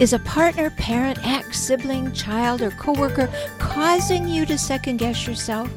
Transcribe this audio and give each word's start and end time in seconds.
Is 0.00 0.14
a 0.14 0.18
partner, 0.20 0.70
parent, 0.70 1.18
ex, 1.22 1.60
sibling, 1.60 2.12
child, 2.12 2.62
or 2.62 2.70
coworker 2.70 3.28
causing 3.58 4.26
you 4.26 4.46
to 4.46 4.56
second 4.56 4.96
guess 4.96 5.26
yourself? 5.26 5.70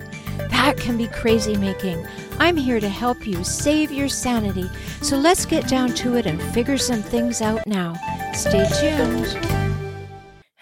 That 0.49 0.77
can 0.77 0.97
be 0.97 1.07
crazy 1.07 1.57
making. 1.57 2.07
I'm 2.39 2.55
here 2.55 2.79
to 2.79 2.87
help 2.87 3.27
you 3.27 3.43
save 3.43 3.91
your 3.91 4.07
sanity. 4.07 4.69
So 5.01 5.17
let's 5.17 5.45
get 5.45 5.67
down 5.67 5.93
to 5.95 6.15
it 6.15 6.25
and 6.25 6.41
figure 6.41 6.77
some 6.77 7.01
things 7.01 7.41
out 7.41 7.67
now. 7.67 7.95
Stay 8.33 8.65
tuned. 8.79 9.27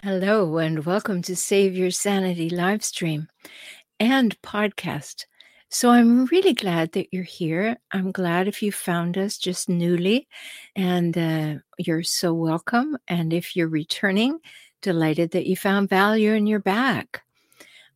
Hello, 0.02 0.58
and 0.58 0.84
welcome 0.84 1.22
to 1.22 1.36
Save 1.36 1.76
Your 1.76 1.92
Sanity 1.92 2.50
live 2.50 2.82
stream 2.82 3.28
and 4.00 4.36
podcast. 4.42 5.26
So 5.74 5.88
I'm 5.88 6.26
really 6.26 6.52
glad 6.52 6.92
that 6.92 7.08
you're 7.12 7.22
here. 7.22 7.78
I'm 7.92 8.12
glad 8.12 8.46
if 8.46 8.62
you 8.62 8.70
found 8.70 9.16
us 9.16 9.38
just 9.38 9.70
newly, 9.70 10.28
and 10.76 11.16
uh, 11.16 11.54
you're 11.78 12.02
so 12.02 12.34
welcome. 12.34 12.98
And 13.08 13.32
if 13.32 13.56
you're 13.56 13.68
returning, 13.68 14.38
delighted 14.82 15.30
that 15.30 15.46
you 15.46 15.56
found 15.56 15.88
value 15.88 16.34
in 16.34 16.46
your 16.46 16.58
back. 16.58 17.22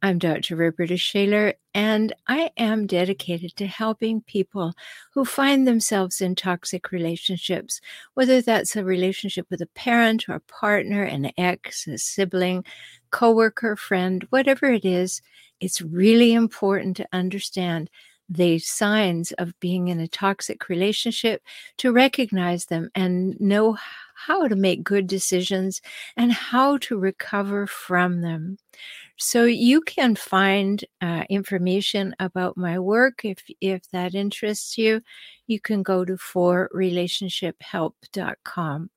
I'm 0.00 0.18
Dr. 0.18 0.56
Roberta 0.56 0.96
Shaler, 0.96 1.52
and 1.74 2.14
I 2.28 2.50
am 2.56 2.86
dedicated 2.86 3.56
to 3.56 3.66
helping 3.66 4.22
people 4.22 4.72
who 5.12 5.26
find 5.26 5.68
themselves 5.68 6.22
in 6.22 6.34
toxic 6.34 6.92
relationships, 6.92 7.82
whether 8.14 8.40
that's 8.40 8.76
a 8.76 8.84
relationship 8.84 9.46
with 9.50 9.60
a 9.60 9.66
parent 9.74 10.30
or 10.30 10.36
a 10.36 10.40
partner, 10.40 11.02
an 11.02 11.30
ex, 11.36 11.86
a 11.86 11.98
sibling, 11.98 12.64
coworker, 13.10 13.76
friend, 13.76 14.26
whatever 14.30 14.66
it 14.66 14.84
is 14.84 15.22
it's 15.60 15.80
really 15.80 16.34
important 16.34 16.96
to 16.98 17.08
understand 17.12 17.88
the 18.28 18.58
signs 18.58 19.32
of 19.32 19.58
being 19.60 19.88
in 19.88 20.00
a 20.00 20.08
toxic 20.08 20.68
relationship 20.68 21.42
to 21.78 21.92
recognize 21.92 22.66
them 22.66 22.90
and 22.94 23.40
know 23.40 23.76
how 24.14 24.48
to 24.48 24.56
make 24.56 24.82
good 24.82 25.06
decisions 25.06 25.80
and 26.16 26.32
how 26.32 26.76
to 26.78 26.98
recover 26.98 27.66
from 27.66 28.20
them. 28.22 28.58
So 29.18 29.44
you 29.44 29.80
can 29.80 30.14
find 30.14 30.84
uh, 31.00 31.24
information 31.30 32.14
about 32.20 32.56
my 32.56 32.78
work 32.78 33.24
if 33.24 33.42
if 33.60 33.88
that 33.90 34.14
interests 34.14 34.76
you. 34.76 35.00
You 35.46 35.60
can 35.60 35.82
go 35.82 36.04
to 36.04 36.14
forrelationshiphelp.com 36.14 38.90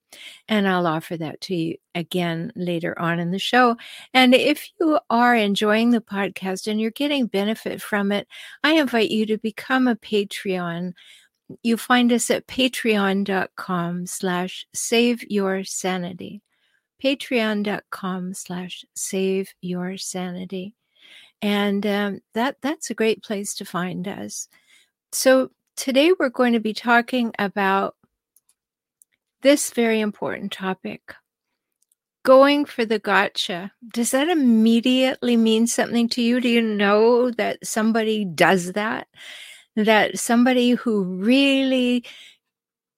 and 0.47 0.67
I'll 0.67 0.87
offer 0.87 1.17
that 1.17 1.41
to 1.41 1.55
you 1.55 1.75
again 1.95 2.51
later 2.55 2.97
on 2.99 3.19
in 3.19 3.31
the 3.31 3.39
show. 3.39 3.77
And 4.13 4.33
if 4.33 4.69
you 4.79 4.99
are 5.09 5.35
enjoying 5.35 5.91
the 5.91 6.01
podcast 6.01 6.67
and 6.67 6.81
you're 6.81 6.91
getting 6.91 7.27
benefit 7.27 7.81
from 7.81 8.11
it, 8.11 8.27
I 8.63 8.73
invite 8.73 9.11
you 9.11 9.25
to 9.27 9.37
become 9.37 9.87
a 9.87 9.95
Patreon. 9.95 10.93
You 11.63 11.77
find 11.77 12.11
us 12.11 12.29
at 12.29 12.47
patreon.com 12.47 14.07
slash 14.07 14.67
save 14.73 15.23
your 15.29 15.63
sanity. 15.63 16.41
Patreon.com 17.03 18.33
slash 18.33 18.85
save 18.95 19.53
your 19.61 19.97
sanity. 19.97 20.75
And 21.41 21.85
um, 21.85 22.19
that 22.33 22.57
that's 22.61 22.89
a 22.89 22.95
great 22.95 23.23
place 23.23 23.55
to 23.55 23.65
find 23.65 24.07
us. 24.07 24.49
So 25.11 25.51
today 25.75 26.11
we're 26.17 26.29
going 26.29 26.53
to 26.53 26.59
be 26.59 26.73
talking 26.73 27.33
about 27.39 27.95
this 29.41 29.71
very 29.71 30.01
important 30.01 30.51
topic. 30.51 31.15
Going 32.23 32.65
for 32.65 32.83
the 32.83 32.99
gotcha. 32.99 33.71
Does 33.93 34.11
that 34.11 34.27
immediately 34.27 35.37
mean 35.37 35.67
something 35.67 36.09
to 36.09 36.21
you? 36.21 36.41
Do 36.41 36.49
you 36.49 36.61
know 36.61 37.31
that 37.31 37.65
somebody 37.65 38.25
does 38.25 38.73
that? 38.73 39.07
That 39.77 40.19
somebody 40.19 40.71
who 40.71 41.03
really 41.03 42.03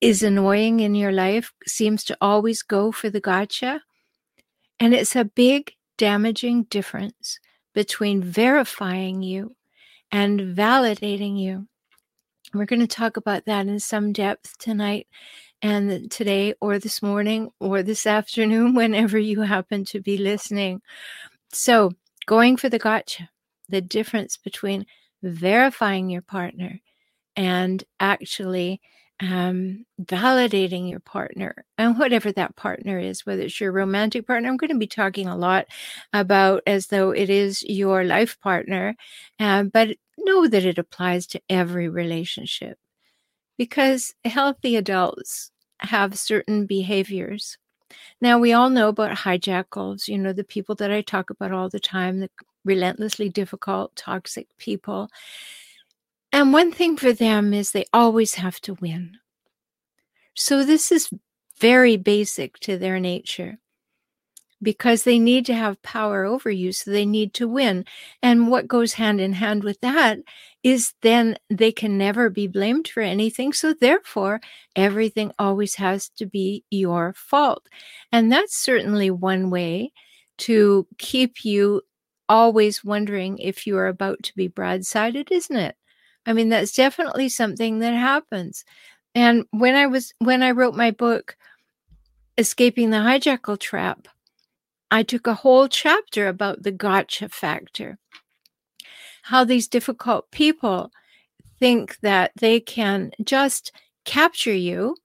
is 0.01 0.23
annoying 0.23 0.79
in 0.79 0.95
your 0.95 1.11
life 1.11 1.53
seems 1.67 2.03
to 2.06 2.17
always 2.19 2.63
go 2.63 2.91
for 2.91 3.11
the 3.11 3.22
gotcha? 3.22 3.81
And 4.81 4.95
it's 4.95 5.15
a 5.15 5.25
big, 5.25 5.75
damaging 5.99 6.63
difference 6.63 7.39
between 7.75 8.23
verifying 8.23 9.21
you 9.21 9.55
and 10.11 10.57
validating 10.57 11.39
you. 11.39 11.67
We're 12.51 12.65
going 12.65 12.79
to 12.79 12.87
talk 12.87 13.15
about 13.15 13.45
that 13.45 13.67
in 13.67 13.79
some 13.79 14.11
depth 14.11 14.57
tonight 14.57 15.05
and 15.61 16.09
today 16.09 16.55
or 16.59 16.79
this 16.79 17.03
morning 17.03 17.51
or 17.59 17.83
this 17.83 18.07
afternoon, 18.07 18.73
whenever 18.73 19.19
you 19.19 19.41
happen 19.41 19.85
to 19.85 20.01
be 20.01 20.17
listening. 20.17 20.81
So, 21.53 21.91
going 22.25 22.57
for 22.57 22.67
the 22.67 22.79
gotcha, 22.79 23.29
the 23.69 23.81
difference 23.81 24.35
between 24.35 24.87
verifying 25.21 26.09
your 26.09 26.23
partner 26.23 26.79
and 27.35 27.83
actually 27.99 28.81
um, 29.21 29.85
validating 30.01 30.89
your 30.89 30.99
partner 30.99 31.65
and 31.77 31.97
whatever 31.99 32.31
that 32.31 32.55
partner 32.55 32.97
is, 32.99 33.25
whether 33.25 33.43
it's 33.43 33.59
your 33.61 33.71
romantic 33.71 34.27
partner. 34.27 34.49
I'm 34.49 34.57
going 34.57 34.71
to 34.71 34.77
be 34.79 34.87
talking 34.87 35.27
a 35.27 35.37
lot 35.37 35.67
about 36.13 36.63
as 36.65 36.87
though 36.87 37.11
it 37.11 37.29
is 37.29 37.63
your 37.63 38.03
life 38.03 38.39
partner, 38.41 38.95
uh, 39.39 39.63
but 39.63 39.95
know 40.17 40.47
that 40.47 40.65
it 40.65 40.77
applies 40.79 41.27
to 41.27 41.41
every 41.49 41.87
relationship 41.89 42.77
because 43.57 44.13
healthy 44.25 44.75
adults 44.75 45.51
have 45.79 46.17
certain 46.17 46.65
behaviors. 46.65 47.57
Now, 48.21 48.39
we 48.39 48.53
all 48.53 48.69
know 48.69 48.89
about 48.89 49.17
hijackals, 49.17 50.07
you 50.07 50.17
know, 50.17 50.33
the 50.33 50.43
people 50.43 50.75
that 50.75 50.91
I 50.91 51.01
talk 51.01 51.29
about 51.29 51.51
all 51.51 51.69
the 51.69 51.79
time, 51.79 52.19
the 52.19 52.29
relentlessly 52.65 53.29
difficult, 53.29 53.95
toxic 53.95 54.47
people. 54.57 55.09
And 56.33 56.53
one 56.53 56.71
thing 56.71 56.97
for 56.97 57.13
them 57.13 57.53
is 57.53 57.71
they 57.71 57.85
always 57.93 58.35
have 58.35 58.59
to 58.61 58.75
win. 58.75 59.17
So, 60.33 60.63
this 60.63 60.91
is 60.91 61.09
very 61.59 61.97
basic 61.97 62.57
to 62.59 62.77
their 62.77 62.99
nature 62.99 63.59
because 64.61 65.03
they 65.03 65.19
need 65.19 65.45
to 65.47 65.55
have 65.55 65.81
power 65.81 66.23
over 66.25 66.49
you. 66.49 66.71
So 66.71 66.91
they 66.91 67.05
need 67.05 67.33
to 67.35 67.47
win. 67.47 67.85
And 68.21 68.49
what 68.49 68.67
goes 68.67 68.93
hand 68.93 69.19
in 69.19 69.33
hand 69.33 69.63
with 69.63 69.79
that 69.81 70.19
is 70.63 70.93
then 71.01 71.37
they 71.49 71.71
can 71.71 71.97
never 71.97 72.29
be 72.29 72.47
blamed 72.47 72.87
for 72.87 73.01
anything. 73.01 73.53
So 73.53 73.73
therefore, 73.73 74.39
everything 74.75 75.31
always 75.39 75.75
has 75.75 76.09
to 76.17 76.25
be 76.25 76.63
your 76.69 77.13
fault. 77.13 77.67
And 78.11 78.31
that's 78.31 78.55
certainly 78.55 79.09
one 79.09 79.49
way 79.49 79.91
to 80.39 80.87
keep 80.97 81.43
you 81.43 81.81
always 82.29 82.83
wondering 82.83 83.37
if 83.39 83.65
you 83.67 83.77
are 83.77 83.87
about 83.87 84.23
to 84.23 84.35
be 84.35 84.47
broadsided, 84.47 85.31
isn't 85.31 85.55
it? 85.55 85.75
I 86.25 86.33
mean, 86.33 86.49
that's 86.49 86.73
definitely 86.73 87.29
something 87.29 87.79
that 87.79 87.93
happens. 87.93 88.63
And 89.15 89.45
when 89.51 89.75
I 89.75 89.87
was, 89.87 90.13
when 90.19 90.43
I 90.43 90.51
wrote 90.51 90.75
my 90.75 90.91
book, 90.91 91.35
Escaping 92.37 92.91
the 92.91 92.97
Hijackal 92.97 93.59
Trap, 93.59 94.07
I 94.89 95.03
took 95.03 95.27
a 95.27 95.33
whole 95.33 95.67
chapter 95.67 96.27
about 96.27 96.63
the 96.63 96.71
gotcha 96.71 97.29
factor. 97.29 97.97
How 99.23 99.43
these 99.43 99.67
difficult 99.67 100.31
people 100.31 100.91
think 101.59 101.99
that 102.01 102.31
they 102.39 102.59
can 102.59 103.11
just 103.23 103.71
capture 104.05 104.53
you 104.53 104.95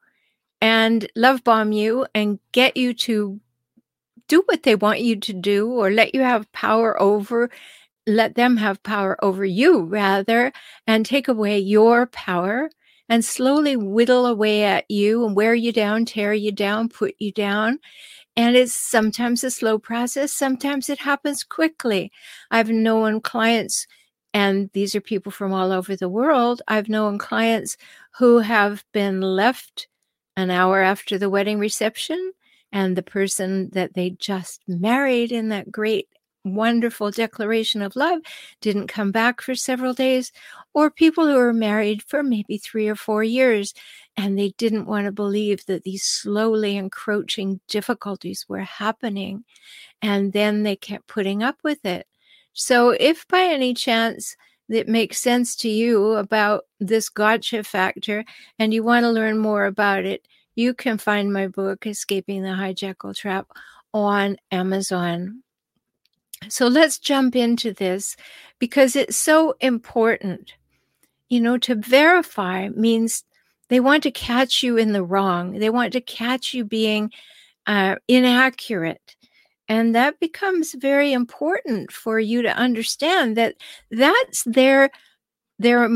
and 0.60 1.08
love 1.14 1.44
bomb 1.44 1.72
you 1.72 2.06
and 2.14 2.38
get 2.52 2.76
you 2.76 2.94
to 2.94 3.40
do 4.28 4.42
what 4.46 4.62
they 4.62 4.74
want 4.74 5.00
you 5.00 5.16
to 5.16 5.32
do 5.32 5.70
or 5.70 5.90
let 5.90 6.14
you 6.14 6.20
have 6.22 6.50
power 6.52 7.00
over 7.00 7.50
let 8.06 8.34
them 8.34 8.56
have 8.56 8.82
power 8.82 9.22
over 9.24 9.44
you 9.44 9.82
rather 9.84 10.52
and 10.86 11.04
take 11.04 11.28
away 11.28 11.58
your 11.58 12.06
power 12.06 12.70
and 13.08 13.24
slowly 13.24 13.76
whittle 13.76 14.26
away 14.26 14.64
at 14.64 14.84
you 14.90 15.24
and 15.26 15.36
wear 15.36 15.54
you 15.54 15.72
down 15.72 16.04
tear 16.04 16.32
you 16.32 16.52
down 16.52 16.88
put 16.88 17.14
you 17.18 17.32
down 17.32 17.78
and 18.36 18.54
it's 18.54 18.74
sometimes 18.74 19.42
a 19.44 19.50
slow 19.50 19.78
process, 19.78 20.32
sometimes 20.32 20.90
it 20.90 20.98
happens 20.98 21.42
quickly. 21.42 22.12
I've 22.50 22.68
known 22.68 23.20
clients, 23.20 23.86
and 24.34 24.70
these 24.74 24.94
are 24.94 25.00
people 25.00 25.32
from 25.32 25.52
all 25.52 25.72
over 25.72 25.96
the 25.96 26.08
world. 26.08 26.60
I've 26.68 26.88
known 26.88 27.18
clients 27.18 27.76
who 28.18 28.40
have 28.40 28.84
been 28.92 29.22
left 29.22 29.88
an 30.36 30.50
hour 30.50 30.82
after 30.82 31.16
the 31.16 31.30
wedding 31.30 31.58
reception, 31.58 32.32
and 32.72 32.94
the 32.94 33.02
person 33.02 33.70
that 33.70 33.94
they 33.94 34.10
just 34.10 34.60
married 34.68 35.32
in 35.32 35.48
that 35.48 35.72
great 35.72 36.08
wonderful 36.46 37.10
declaration 37.10 37.82
of 37.82 37.96
love 37.96 38.20
didn't 38.60 38.86
come 38.86 39.12
back 39.12 39.40
for 39.40 39.54
several 39.54 39.92
days, 39.92 40.32
or 40.74 40.90
people 40.90 41.26
who 41.26 41.34
were 41.34 41.52
married 41.52 42.02
for 42.02 42.22
maybe 42.22 42.58
three 42.58 42.88
or 42.88 42.96
four 42.96 43.22
years 43.22 43.74
and 44.16 44.38
they 44.38 44.50
didn't 44.56 44.86
want 44.86 45.04
to 45.06 45.12
believe 45.12 45.64
that 45.66 45.82
these 45.82 46.02
slowly 46.02 46.76
encroaching 46.76 47.60
difficulties 47.68 48.46
were 48.48 48.60
happening. 48.60 49.44
And 50.02 50.32
then 50.32 50.62
they 50.62 50.76
kept 50.76 51.06
putting 51.06 51.42
up 51.42 51.56
with 51.62 51.84
it. 51.84 52.06
So, 52.52 52.90
if 52.90 53.28
by 53.28 53.42
any 53.42 53.74
chance 53.74 54.36
it 54.68 54.88
makes 54.88 55.18
sense 55.18 55.54
to 55.56 55.68
you 55.68 56.12
about 56.14 56.64
this 56.80 57.08
gotcha 57.08 57.62
factor 57.62 58.24
and 58.58 58.72
you 58.74 58.82
want 58.82 59.04
to 59.04 59.10
learn 59.10 59.38
more 59.38 59.66
about 59.66 60.04
it, 60.04 60.26
you 60.54 60.74
can 60.74 60.98
find 60.98 61.32
my 61.32 61.48
book, 61.48 61.86
Escaping 61.86 62.42
the 62.42 62.48
Hijackal 62.48 63.14
Trap, 63.14 63.46
on 63.92 64.36
Amazon. 64.50 65.42
So 66.48 66.66
let's 66.68 66.98
jump 66.98 67.34
into 67.34 67.72
this 67.72 68.16
because 68.58 68.96
it's 68.96 69.16
so 69.16 69.54
important. 69.60 70.54
You 71.28 71.40
know, 71.40 71.58
to 71.58 71.74
verify 71.74 72.68
means 72.68 73.24
they 73.68 73.80
want 73.80 74.02
to 74.04 74.10
catch 74.10 74.62
you 74.62 74.76
in 74.76 74.92
the 74.92 75.02
wrong, 75.02 75.58
they 75.58 75.70
want 75.70 75.92
to 75.94 76.00
catch 76.00 76.54
you 76.54 76.64
being 76.64 77.10
uh, 77.66 77.96
inaccurate. 78.08 79.16
And 79.68 79.94
that 79.94 80.20
becomes 80.20 80.74
very 80.74 81.12
important 81.12 81.90
for 81.90 82.20
you 82.20 82.42
to 82.42 82.56
understand 82.56 83.36
that 83.36 83.56
that's 83.90 84.44
their 84.44 84.90
their 85.58 85.88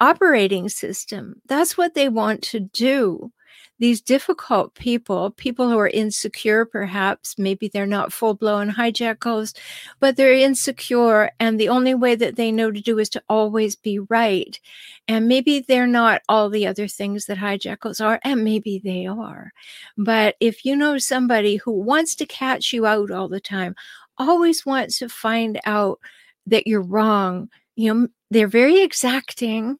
operating 0.00 0.68
system. 0.68 1.42
That's 1.46 1.76
what 1.76 1.94
they 1.94 2.08
want 2.08 2.42
to 2.44 2.60
do 2.60 3.32
these 3.78 4.00
difficult 4.00 4.74
people, 4.74 5.30
people 5.30 5.70
who 5.70 5.78
are 5.78 5.88
insecure, 5.88 6.64
perhaps, 6.64 7.38
maybe 7.38 7.68
they're 7.68 7.86
not 7.86 8.12
full 8.12 8.34
blown 8.34 8.70
hijackals, 8.70 9.56
but 10.00 10.16
they're 10.16 10.32
insecure. 10.32 11.30
And 11.38 11.58
the 11.58 11.68
only 11.68 11.94
way 11.94 12.14
that 12.16 12.36
they 12.36 12.50
know 12.50 12.70
to 12.70 12.80
do 12.80 12.98
is 12.98 13.08
to 13.10 13.22
always 13.28 13.76
be 13.76 13.98
right. 13.98 14.58
And 15.06 15.28
maybe 15.28 15.60
they're 15.60 15.86
not 15.86 16.22
all 16.28 16.50
the 16.50 16.66
other 16.66 16.88
things 16.88 17.26
that 17.26 17.38
hijackals 17.38 18.04
are, 18.04 18.20
and 18.24 18.44
maybe 18.44 18.80
they 18.82 19.06
are. 19.06 19.52
But 19.96 20.36
if 20.40 20.64
you 20.64 20.74
know 20.74 20.98
somebody 20.98 21.56
who 21.56 21.72
wants 21.72 22.14
to 22.16 22.26
catch 22.26 22.72
you 22.72 22.86
out 22.86 23.10
all 23.10 23.28
the 23.28 23.40
time, 23.40 23.74
always 24.18 24.66
wants 24.66 24.98
to 24.98 25.08
find 25.08 25.60
out 25.64 26.00
that 26.46 26.66
you're 26.66 26.82
wrong, 26.82 27.48
you 27.76 27.94
know, 27.94 28.08
they're 28.30 28.48
very 28.48 28.82
exacting. 28.82 29.78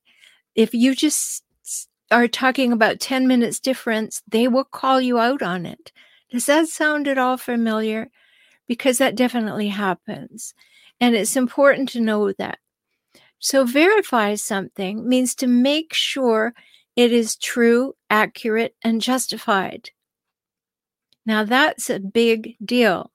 If 0.55 0.73
you 0.75 0.95
just 0.95 1.43
are 2.10 2.28
talking 2.28 2.72
about 2.72 3.00
10 3.00 3.26
minutes 3.26 3.60
difference, 3.60 4.22
they 4.28 4.49
will 4.49 4.64
call 4.64 5.00
you 5.00 5.19
out 5.19 5.43
on 5.43 5.66
it. 5.66 5.93
Does 6.31 6.46
that 6.46 6.69
sound 6.69 7.08
at 7.08 7.19
all 7.19 7.37
familiar? 7.37 8.10
Because 8.66 8.99
that 8.99 9.14
definitely 9.14 9.69
happens. 9.69 10.55
And 11.00 11.14
it's 11.14 11.37
important 11.37 11.88
to 11.90 12.00
know 12.00 12.32
that. 12.32 12.58
So, 13.38 13.64
verify 13.64 14.34
something 14.34 15.08
means 15.08 15.34
to 15.37 15.46
make 15.46 15.94
sure 15.94 16.55
it 16.96 17.12
is 17.12 17.37
true, 17.37 17.94
accurate, 18.11 18.75
and 18.82 19.00
justified. 19.00 19.90
Now, 21.25 21.44
that's 21.44 21.88
a 21.88 22.00
big 22.00 22.56
deal 22.64 23.12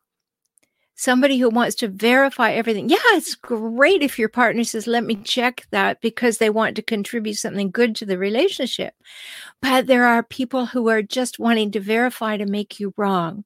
somebody 1.04 1.38
who 1.38 1.50
wants 1.50 1.76
to 1.76 1.90
verify 1.90 2.54
everything. 2.54 2.88
Yeah, 2.88 2.98
it's 3.12 3.36
great 3.36 4.02
if 4.02 4.18
your 4.18 4.30
partner 4.30 4.64
says, 4.64 4.88
let 4.88 5.04
me 5.04 5.16
check 5.16 5.68
that 5.72 6.00
because 6.00 6.38
they 6.38 6.50
want 6.50 6.78
to 6.78 6.82
contribute 6.82 7.36
something 7.36 7.72
good 7.72 7.94
to 7.98 8.06
the 8.06 8.18
relationship. 8.18 8.94
But 9.62 9.88
there 9.88 10.06
are 10.06 10.24
people 10.24 10.66
who 10.66 10.88
are 10.88 11.02
just 11.02 11.40
wanting 11.40 11.72
to 11.72 11.82
verify 11.82 12.38
to 12.38 12.46
make 12.46 12.80
you 12.80 12.94
wrong. 12.96 13.44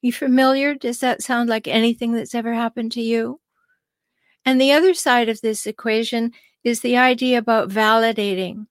You 0.00 0.12
familiar? 0.12 0.76
Does 0.76 1.00
that 1.00 1.22
sound 1.22 1.48
like 1.48 1.66
anything 1.66 2.12
that's 2.12 2.36
ever 2.36 2.54
happened 2.54 2.92
to 2.92 3.02
you? 3.02 3.40
And 4.44 4.60
the 4.60 4.72
other 4.72 4.94
side 4.94 5.28
of 5.28 5.40
this 5.40 5.66
equation 5.66 6.32
is 6.62 6.80
the 6.80 6.96
idea 6.96 7.38
about 7.38 7.68
validating. 7.68 8.66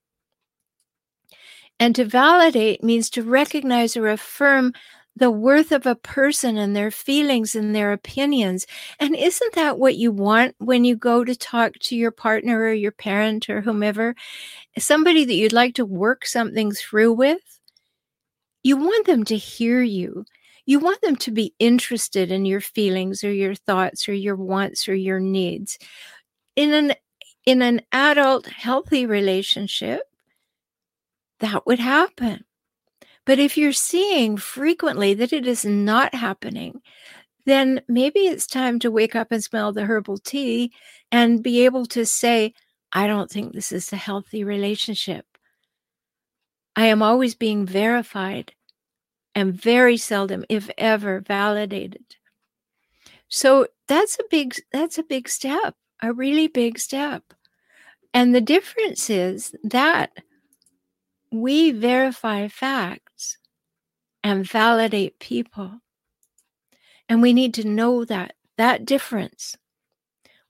And 1.81 1.93
to 1.95 2.05
validate 2.05 2.81
means 2.81 3.09
to 3.09 3.23
recognize 3.23 3.97
or 3.97 4.07
affirm 4.07 4.73
the 5.15 5.31
worth 5.31 5.71
of 5.71 5.85
a 5.85 5.95
person 5.95 6.57
and 6.57 6.75
their 6.75 6.91
feelings 6.91 7.55
and 7.55 7.75
their 7.75 7.91
opinions. 7.91 8.65
And 8.99 9.15
isn't 9.15 9.55
that 9.55 9.77
what 9.77 9.97
you 9.97 10.11
want 10.11 10.55
when 10.57 10.85
you 10.85 10.95
go 10.95 11.23
to 11.23 11.35
talk 11.35 11.73
to 11.81 11.95
your 11.95 12.11
partner 12.11 12.59
or 12.61 12.73
your 12.73 12.91
parent 12.91 13.49
or 13.49 13.61
whomever? 13.61 14.15
Somebody 14.77 15.25
that 15.25 15.33
you'd 15.33 15.53
like 15.53 15.75
to 15.75 15.85
work 15.85 16.25
something 16.25 16.71
through 16.71 17.13
with? 17.13 17.41
You 18.63 18.77
want 18.77 19.05
them 19.05 19.23
to 19.25 19.37
hear 19.37 19.81
you. 19.81 20.25
You 20.65 20.79
want 20.79 21.01
them 21.01 21.15
to 21.17 21.31
be 21.31 21.53
interested 21.59 22.31
in 22.31 22.45
your 22.45 22.61
feelings 22.61 23.23
or 23.23 23.33
your 23.33 23.55
thoughts 23.55 24.07
or 24.07 24.13
your 24.13 24.35
wants 24.35 24.87
or 24.87 24.95
your 24.95 25.19
needs. 25.19 25.77
In 26.55 26.71
an 26.73 26.93
in 27.45 27.63
an 27.63 27.81
adult 27.91 28.45
healthy 28.45 29.07
relationship, 29.07 30.01
that 31.39 31.65
would 31.65 31.79
happen 31.79 32.45
but 33.25 33.39
if 33.39 33.57
you're 33.57 33.71
seeing 33.71 34.37
frequently 34.37 35.13
that 35.13 35.33
it 35.33 35.45
is 35.47 35.63
not 35.65 36.15
happening, 36.15 36.81
then 37.45 37.81
maybe 37.87 38.21
it's 38.21 38.47
time 38.47 38.79
to 38.79 38.91
wake 38.91 39.15
up 39.15 39.31
and 39.31 39.43
smell 39.43 39.71
the 39.71 39.85
herbal 39.85 40.17
tea 40.17 40.71
and 41.11 41.43
be 41.43 41.65
able 41.65 41.85
to 41.87 42.05
say, 42.05 42.53
I 42.91 43.07
don't 43.07 43.29
think 43.29 43.53
this 43.53 43.71
is 43.71 43.91
a 43.91 43.97
healthy 43.97 44.43
relationship. 44.43 45.25
I 46.75 46.85
am 46.85 47.01
always 47.01 47.35
being 47.35 47.65
verified 47.65 48.53
and 49.35 49.53
very 49.53 49.97
seldom, 49.97 50.45
if 50.49 50.69
ever, 50.77 51.21
validated. 51.21 52.15
So 53.27 53.67
that's 53.87 54.19
a 54.19 54.23
big 54.29 54.55
that's 54.71 54.97
a 54.97 55.03
big 55.03 55.29
step, 55.29 55.75
a 56.01 56.13
really 56.13 56.47
big 56.47 56.79
step. 56.79 57.23
And 58.13 58.35
the 58.35 58.41
difference 58.41 59.09
is 59.09 59.55
that 59.63 60.11
we 61.31 61.71
verify 61.71 62.47
facts 62.47 63.37
and 64.23 64.45
validate 64.45 65.17
people. 65.19 65.79
And 67.07 67.21
we 67.21 67.33
need 67.33 67.53
to 67.55 67.67
know 67.67 68.05
that, 68.05 68.35
that 68.57 68.85
difference. 68.85 69.57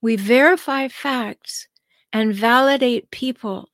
We 0.01 0.15
verify 0.15 0.87
facts 0.87 1.67
and 2.11 2.33
validate 2.33 3.11
people. 3.11 3.69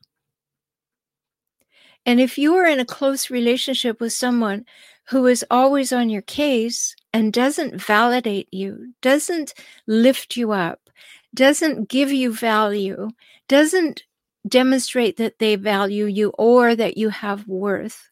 And 2.06 2.20
if 2.20 2.38
you 2.38 2.56
are 2.56 2.66
in 2.66 2.80
a 2.80 2.86
close 2.86 3.30
relationship 3.30 4.00
with 4.00 4.14
someone 4.14 4.66
who 5.10 5.26
is 5.26 5.46
always 5.50 5.92
on 5.92 6.10
your 6.10 6.22
case 6.22 6.96
and 7.14 7.34
doesn't 7.34 7.82
validate 7.82 8.48
you, 8.54 8.94
doesn't 9.02 9.54
lift 9.88 10.36
you 10.36 10.52
up, 10.52 10.90
doesn't 11.34 11.90
give 11.90 12.12
you 12.12 12.34
value, 12.34 13.10
doesn't 13.48 14.04
demonstrate 14.50 15.18
that 15.18 15.40
they 15.40 15.56
value 15.56 16.06
you 16.06 16.30
or 16.38 16.76
that 16.76 16.98
you 16.98 17.10
have 17.10 17.48
worth, 17.48 18.10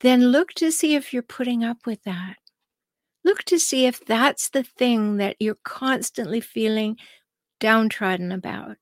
then 0.00 0.28
look 0.28 0.52
to 0.54 0.70
see 0.70 0.94
if 0.94 1.12
you're 1.12 1.22
putting 1.22 1.62
up 1.64 1.78
with 1.86 2.02
that. 2.04 2.36
Look 3.24 3.44
to 3.44 3.58
see 3.58 3.86
if 3.86 4.04
that's 4.04 4.48
the 4.48 4.62
thing 4.62 5.18
that 5.18 5.36
you're 5.38 5.58
constantly 5.62 6.40
feeling 6.40 6.96
downtrodden 7.58 8.32
about. 8.32 8.78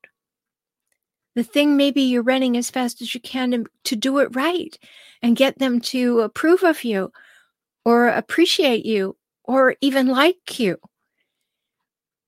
The 1.35 1.43
thing 1.43 1.77
maybe 1.77 2.01
you're 2.01 2.23
running 2.23 2.57
as 2.57 2.69
fast 2.69 3.01
as 3.01 3.13
you 3.13 3.21
can 3.21 3.51
to, 3.51 3.65
to 3.85 3.95
do 3.95 4.19
it 4.19 4.35
right 4.35 4.77
and 5.21 5.35
get 5.35 5.59
them 5.59 5.79
to 5.81 6.21
approve 6.21 6.63
of 6.63 6.83
you 6.83 7.11
or 7.85 8.07
appreciate 8.07 8.85
you 8.85 9.17
or 9.43 9.75
even 9.81 10.07
like 10.07 10.59
you. 10.59 10.77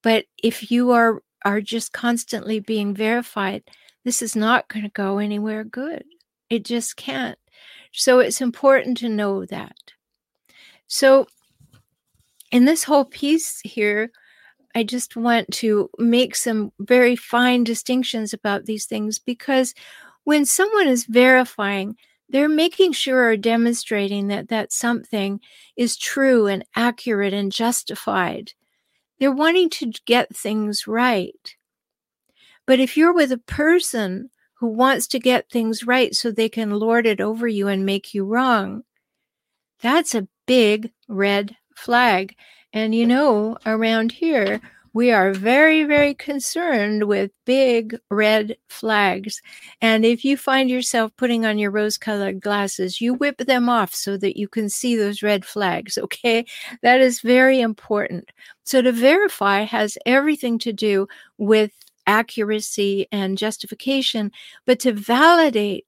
But 0.04 0.26
if 0.42 0.72
you 0.72 0.92
are 0.92 1.22
are 1.44 1.62
just 1.62 1.94
constantly 1.94 2.60
being 2.60 2.94
verified, 2.94 3.64
this 4.04 4.22
is 4.22 4.36
not 4.36 4.68
going 4.68 4.84
to 4.84 4.90
go 4.90 5.18
anywhere 5.18 5.64
good. 5.64 6.04
It 6.50 6.66
just 6.66 6.96
can't. 6.96 7.38
So 7.94 8.20
it's 8.20 8.42
important 8.42 8.98
to 8.98 9.10
know 9.10 9.46
that. 9.46 9.76
So, 10.88 11.28
in 12.52 12.66
this 12.66 12.84
whole 12.84 13.06
piece 13.06 13.62
here, 13.64 14.12
I 14.76 14.84
just 14.84 15.16
want 15.16 15.52
to 15.56 15.90
make 15.98 16.36
some 16.36 16.72
very 16.80 17.16
fine 17.16 17.64
distinctions 17.64 18.34
about 18.34 18.66
these 18.66 18.86
things 18.86 19.20
because 19.20 19.74
when 20.24 20.46
someone 20.46 20.88
is 20.88 21.06
verifying, 21.06 21.96
they're 22.30 22.50
making 22.50 22.94
sure 22.94 23.30
or 23.30 23.38
demonstrating 23.38 24.28
that 24.28 24.50
that 24.50 24.72
something 24.72 25.40
is 25.76 25.98
true 25.98 26.48
and 26.48 26.66
accurate 26.76 27.34
and 27.34 27.52
justified. 27.52 28.54
They're 29.22 29.32
wanting 29.32 29.70
to 29.70 29.92
get 30.08 30.36
things 30.36 30.88
right. 30.88 31.56
But 32.66 32.80
if 32.80 32.98
you're 32.98 33.14
with 33.14 33.32
a 33.32 33.38
person 33.38 34.32
who 34.56 34.66
wants 34.66 35.06
to 35.10 35.20
get 35.20 35.48
things 35.48 35.86
right 35.86 36.16
so 36.16 36.32
they 36.32 36.50
can 36.50 36.72
lord 36.72 37.06
it 37.06 37.22
over 37.22 37.48
you 37.48 37.68
and 37.68 37.86
make 37.86 38.16
you 38.16 38.26
wrong, 38.26 38.82
that's 39.80 40.16
a 40.16 40.28
big 40.48 40.92
red 41.08 41.56
flag. 41.76 42.36
And 42.74 42.96
you 42.96 43.06
know, 43.06 43.58
around 43.64 44.12
here, 44.12 44.60
we 44.94 45.12
are 45.12 45.34
very, 45.34 45.86
very 45.86 46.14
concerned 46.14 47.06
with 47.06 47.32
big 47.46 47.98
red 48.10 48.58
flags. 48.70 49.42
And 49.82 50.04
if 50.06 50.26
you 50.26 50.36
find 50.36 50.70
yourself 50.70 51.16
putting 51.16 51.46
on 51.46 51.58
your 51.58 51.72
rose 51.72 51.98
colored 51.98 52.42
glasses, 52.42 53.00
you 53.00 53.14
whip 53.14 53.38
them 53.38 53.70
off 53.70 53.94
so 53.94 54.18
that 54.18 54.38
you 54.38 54.50
can 54.50 54.68
see 54.68 54.96
those 54.98 55.24
red 55.24 55.46
flags. 55.46 55.98
Okay. 55.98 56.46
That 56.82 57.00
is 57.00 57.22
very 57.22 57.62
important. 57.62 58.32
So 58.72 58.82
to 58.82 58.94
verify 58.94 59.64
has 59.64 59.98
everything 60.06 60.58
to 60.60 60.72
do 60.72 61.06
with 61.38 61.74
accuracy 62.08 63.06
and 63.12 63.38
justification, 63.38 64.32
but 64.66 64.80
to 64.80 64.94
validate 64.94 65.86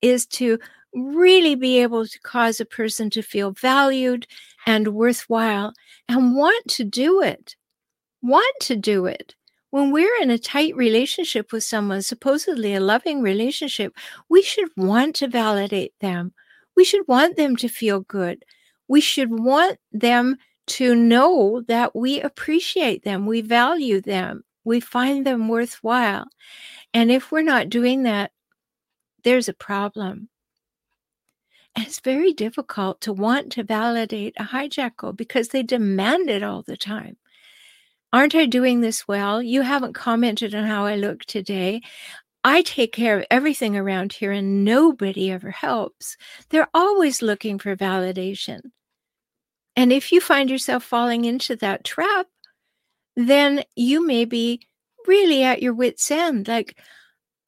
is 0.00 0.24
to 0.28 0.58
really 0.94 1.54
be 1.54 1.82
able 1.82 2.06
to 2.06 2.20
cause 2.20 2.60
a 2.60 2.64
person 2.64 3.10
to 3.10 3.20
feel 3.20 3.50
valued 3.50 4.26
and 4.64 4.94
worthwhile 4.94 5.74
and 6.08 6.34
want 6.34 6.66
to 6.68 6.84
do 6.84 7.20
it 7.20 7.56
want 8.22 8.56
to 8.62 8.74
do 8.74 9.04
it. 9.04 9.34
When 9.68 9.92
we're 9.92 10.22
in 10.22 10.30
a 10.30 10.38
tight 10.38 10.74
relationship 10.74 11.52
with 11.52 11.62
someone, 11.62 12.00
supposedly 12.00 12.74
a 12.74 12.80
loving 12.80 13.20
relationship, 13.20 13.92
we 14.30 14.40
should 14.40 14.70
want 14.78 15.14
to 15.16 15.28
validate 15.28 15.92
them. 16.00 16.32
We 16.74 16.84
should 16.84 17.06
want 17.06 17.36
them 17.36 17.54
to 17.56 17.68
feel 17.68 18.00
good. 18.00 18.44
We 18.88 19.02
should 19.02 19.30
want 19.30 19.78
them 19.92 20.36
to 20.68 20.94
know 20.94 21.62
that 21.68 21.94
we 21.94 22.20
appreciate 22.20 23.04
them, 23.04 23.26
we 23.26 23.40
value 23.40 24.00
them, 24.00 24.44
we 24.64 24.80
find 24.80 25.26
them 25.26 25.48
worthwhile. 25.48 26.26
And 26.94 27.10
if 27.10 27.30
we're 27.30 27.42
not 27.42 27.68
doing 27.68 28.04
that, 28.04 28.32
there's 29.24 29.48
a 29.48 29.54
problem. 29.54 30.28
And 31.74 31.86
it's 31.86 32.00
very 32.00 32.32
difficult 32.32 33.00
to 33.02 33.12
want 33.12 33.52
to 33.52 33.62
validate 33.62 34.34
a 34.38 34.44
hijackal 34.44 35.16
because 35.16 35.48
they 35.48 35.62
demand 35.62 36.28
it 36.30 36.42
all 36.42 36.62
the 36.62 36.76
time. 36.76 37.16
Aren't 38.12 38.34
I 38.34 38.46
doing 38.46 38.80
this 38.80 39.06
well? 39.06 39.42
You 39.42 39.62
haven't 39.62 39.92
commented 39.92 40.54
on 40.54 40.64
how 40.64 40.86
I 40.86 40.96
look 40.96 41.24
today. 41.24 41.82
I 42.42 42.62
take 42.62 42.92
care 42.92 43.18
of 43.18 43.26
everything 43.30 43.76
around 43.76 44.12
here 44.12 44.32
and 44.32 44.64
nobody 44.64 45.30
ever 45.30 45.50
helps. 45.50 46.16
They're 46.48 46.70
always 46.72 47.20
looking 47.20 47.58
for 47.58 47.76
validation. 47.76 48.60
And 49.78 49.92
if 49.92 50.10
you 50.10 50.20
find 50.20 50.50
yourself 50.50 50.82
falling 50.82 51.24
into 51.24 51.54
that 51.54 51.84
trap, 51.84 52.26
then 53.14 53.62
you 53.76 54.04
may 54.04 54.24
be 54.24 54.66
really 55.06 55.44
at 55.44 55.62
your 55.62 55.72
wits' 55.72 56.10
end. 56.10 56.48
Like, 56.48 56.76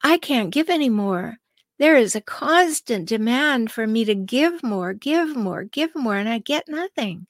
I 0.01 0.17
can't 0.17 0.49
give 0.49 0.69
anymore. 0.69 1.35
There 1.77 1.97
is 1.97 2.15
a 2.15 2.21
constant 2.21 3.09
demand 3.09 3.69
for 3.69 3.85
me 3.85 4.05
to 4.05 4.15
give 4.15 4.63
more, 4.63 4.93
give 4.93 5.35
more, 5.35 5.65
give 5.65 5.93
more, 5.93 6.15
and 6.15 6.29
I 6.29 6.39
get 6.39 6.69
nothing. 6.69 7.27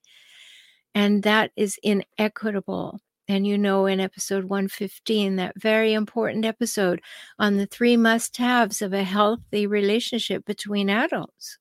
And 0.94 1.24
that 1.24 1.50
is 1.56 1.80
inequitable. 1.82 3.00
And 3.28 3.48
you 3.48 3.58
know, 3.58 3.88
in 3.88 4.00
episode 4.00 4.44
115, 4.44 5.38
that 5.38 5.60
very 5.60 5.94
important 5.94 6.46
episode 6.46 7.02
on 7.40 7.58
the 7.58 7.66
three 7.66 7.98
must 7.98 8.38
haves 8.38 8.84
of 8.84 8.94
a 8.94 9.04
healthy 9.04 9.66
relationship 9.66 10.46
between 10.46 10.92
adults, 10.92 11.58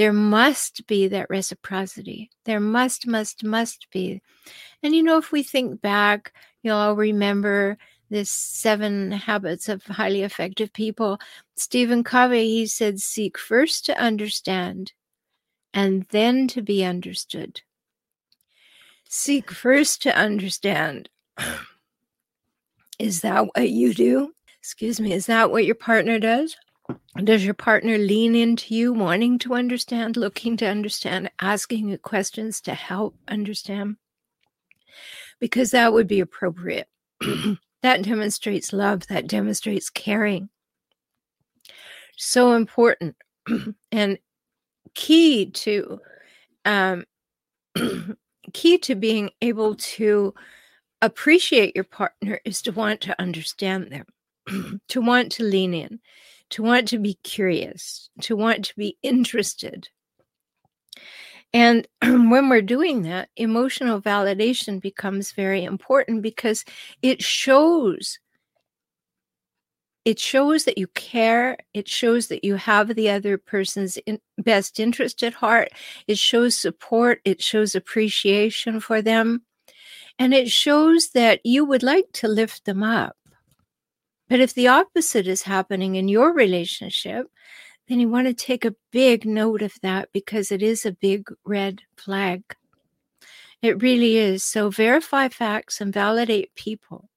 there 0.00 0.14
must 0.14 0.86
be 0.86 1.08
that 1.08 1.28
reciprocity. 1.28 2.30
There 2.46 2.58
must, 2.58 3.06
must, 3.06 3.44
must 3.44 3.86
be. 3.90 4.22
And 4.82 4.94
you 4.94 5.02
know, 5.02 5.18
if 5.18 5.30
we 5.30 5.42
think 5.42 5.82
back, 5.82 6.32
you'll 6.62 6.78
all 6.78 6.96
remember 6.96 7.76
this 8.08 8.30
seven 8.30 9.10
habits 9.12 9.68
of 9.68 9.84
highly 9.84 10.22
effective 10.22 10.72
people. 10.72 11.20
Stephen 11.54 12.02
Covey, 12.02 12.48
he 12.48 12.64
said, 12.64 12.98
seek 12.98 13.36
first 13.36 13.84
to 13.84 14.00
understand 14.00 14.94
and 15.74 16.06
then 16.08 16.48
to 16.48 16.62
be 16.62 16.82
understood. 16.82 17.60
Seek 19.06 19.50
first 19.50 20.00
to 20.04 20.16
understand. 20.16 21.10
Is 22.98 23.20
that 23.20 23.48
what 23.54 23.68
you 23.68 23.92
do? 23.92 24.32
Excuse 24.60 24.98
me, 24.98 25.12
is 25.12 25.26
that 25.26 25.50
what 25.50 25.66
your 25.66 25.74
partner 25.74 26.18
does? 26.18 26.56
Does 27.24 27.44
your 27.44 27.54
partner 27.54 27.98
lean 27.98 28.34
into 28.34 28.74
you, 28.74 28.92
wanting 28.92 29.38
to 29.40 29.54
understand, 29.54 30.16
looking 30.16 30.56
to 30.58 30.66
understand, 30.66 31.30
asking 31.40 31.88
you 31.88 31.98
questions 31.98 32.60
to 32.62 32.74
help 32.74 33.16
understand? 33.28 33.96
Because 35.38 35.70
that 35.70 35.92
would 35.92 36.06
be 36.06 36.20
appropriate. 36.20 36.88
That 37.82 38.02
demonstrates 38.02 38.72
love, 38.72 39.06
that 39.06 39.26
demonstrates 39.26 39.88
caring. 39.88 40.50
So 42.16 42.52
important 42.52 43.16
and 43.92 44.18
key 44.94 45.46
to 45.46 46.00
um, 46.64 47.04
key 48.52 48.78
to 48.78 48.94
being 48.94 49.30
able 49.40 49.76
to 49.76 50.34
appreciate 51.00 51.74
your 51.74 51.84
partner 51.84 52.40
is 52.44 52.60
to 52.62 52.72
want 52.72 53.00
to 53.02 53.18
understand 53.20 53.90
them, 53.90 54.80
to 54.88 55.00
want 55.00 55.32
to 55.32 55.44
lean 55.44 55.72
in, 55.72 56.00
to 56.50 56.62
want 56.62 56.88
to 56.88 56.98
be 56.98 57.14
curious, 57.22 58.10
to 58.22 58.36
want 58.36 58.64
to 58.66 58.74
be 58.76 58.96
interested. 59.02 59.88
And 61.52 61.86
when 62.02 62.48
we're 62.48 62.62
doing 62.62 63.02
that, 63.02 63.28
emotional 63.36 64.00
validation 64.00 64.80
becomes 64.80 65.32
very 65.32 65.64
important 65.64 66.22
because 66.22 66.64
it 67.02 67.22
shows 67.22 68.18
it 70.06 70.18
shows 70.18 70.64
that 70.64 70.78
you 70.78 70.86
care 70.88 71.58
it 71.74 71.86
shows 71.86 72.28
that 72.28 72.42
you 72.42 72.56
have 72.56 72.94
the 72.94 73.10
other 73.10 73.36
person's 73.36 73.98
in 73.98 74.18
best 74.38 74.80
interest 74.80 75.22
at 75.22 75.34
heart 75.34 75.68
it 76.06 76.16
shows 76.16 76.56
support 76.56 77.20
it 77.26 77.42
shows 77.42 77.74
appreciation 77.74 78.80
for 78.80 79.02
them 79.02 79.42
and 80.18 80.32
it 80.32 80.50
shows 80.50 81.10
that 81.10 81.40
you 81.44 81.66
would 81.66 81.82
like 81.82 82.06
to 82.12 82.28
lift 82.28 82.64
them 82.64 82.82
up 82.82 83.14
but 84.30 84.40
if 84.40 84.54
the 84.54 84.68
opposite 84.68 85.26
is 85.26 85.42
happening 85.42 85.96
in 85.96 86.08
your 86.08 86.32
relationship 86.32 87.26
then 87.90 87.98
you 87.98 88.08
want 88.08 88.28
to 88.28 88.32
take 88.32 88.64
a 88.64 88.76
big 88.92 89.26
note 89.26 89.62
of 89.62 89.74
that 89.82 90.08
because 90.12 90.52
it 90.52 90.62
is 90.62 90.86
a 90.86 90.92
big 90.92 91.28
red 91.44 91.82
flag. 91.96 92.44
It 93.60 93.82
really 93.82 94.16
is. 94.16 94.44
So 94.44 94.70
verify 94.70 95.28
facts 95.28 95.80
and 95.80 95.92
validate 95.92 96.54
people. 96.54 97.10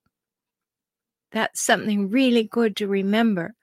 That's 1.32 1.62
something 1.62 2.10
really 2.10 2.44
good 2.44 2.76
to 2.78 2.88
remember 2.88 3.54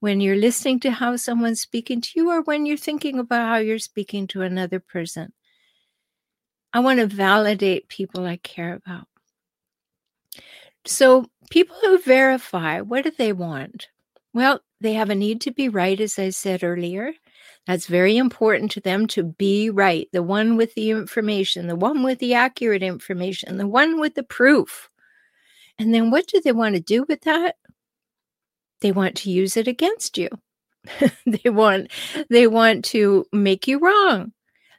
when 0.00 0.20
you're 0.20 0.34
listening 0.34 0.80
to 0.80 0.90
how 0.90 1.14
someone's 1.14 1.60
speaking 1.60 2.00
to 2.00 2.10
you 2.16 2.30
or 2.30 2.42
when 2.42 2.66
you're 2.66 2.76
thinking 2.76 3.20
about 3.20 3.46
how 3.46 3.58
you're 3.58 3.78
speaking 3.78 4.26
to 4.28 4.42
another 4.42 4.80
person. 4.80 5.32
I 6.72 6.80
want 6.80 6.98
to 6.98 7.06
validate 7.06 7.88
people 7.88 8.26
I 8.26 8.38
care 8.38 8.74
about. 8.74 9.06
So, 10.86 11.26
people 11.50 11.76
who 11.82 11.98
verify, 11.98 12.80
what 12.80 13.04
do 13.04 13.10
they 13.10 13.32
want? 13.32 13.88
Well, 14.32 14.60
they 14.80 14.94
have 14.94 15.10
a 15.10 15.14
need 15.14 15.40
to 15.42 15.50
be 15.50 15.68
right, 15.68 16.00
as 16.00 16.18
I 16.18 16.30
said 16.30 16.62
earlier. 16.64 17.12
That's 17.66 17.86
very 17.86 18.16
important 18.16 18.70
to 18.72 18.80
them 18.80 19.06
to 19.08 19.22
be 19.22 19.70
right, 19.70 20.08
the 20.12 20.22
one 20.22 20.56
with 20.56 20.74
the 20.74 20.90
information, 20.90 21.66
the 21.66 21.76
one 21.76 22.02
with 22.02 22.18
the 22.18 22.34
accurate 22.34 22.82
information, 22.82 23.58
the 23.58 23.66
one 23.66 24.00
with 24.00 24.14
the 24.14 24.22
proof. 24.22 24.88
And 25.78 25.94
then 25.94 26.10
what 26.10 26.26
do 26.26 26.40
they 26.40 26.52
want 26.52 26.74
to 26.74 26.80
do 26.80 27.04
with 27.08 27.22
that? 27.22 27.56
They 28.80 28.92
want 28.92 29.16
to 29.18 29.30
use 29.30 29.56
it 29.56 29.68
against 29.68 30.16
you. 30.18 30.28
they 31.26 31.50
want 31.50 31.90
they 32.30 32.46
want 32.46 32.84
to 32.86 33.26
make 33.32 33.68
you 33.68 33.78
wrong. 33.78 34.32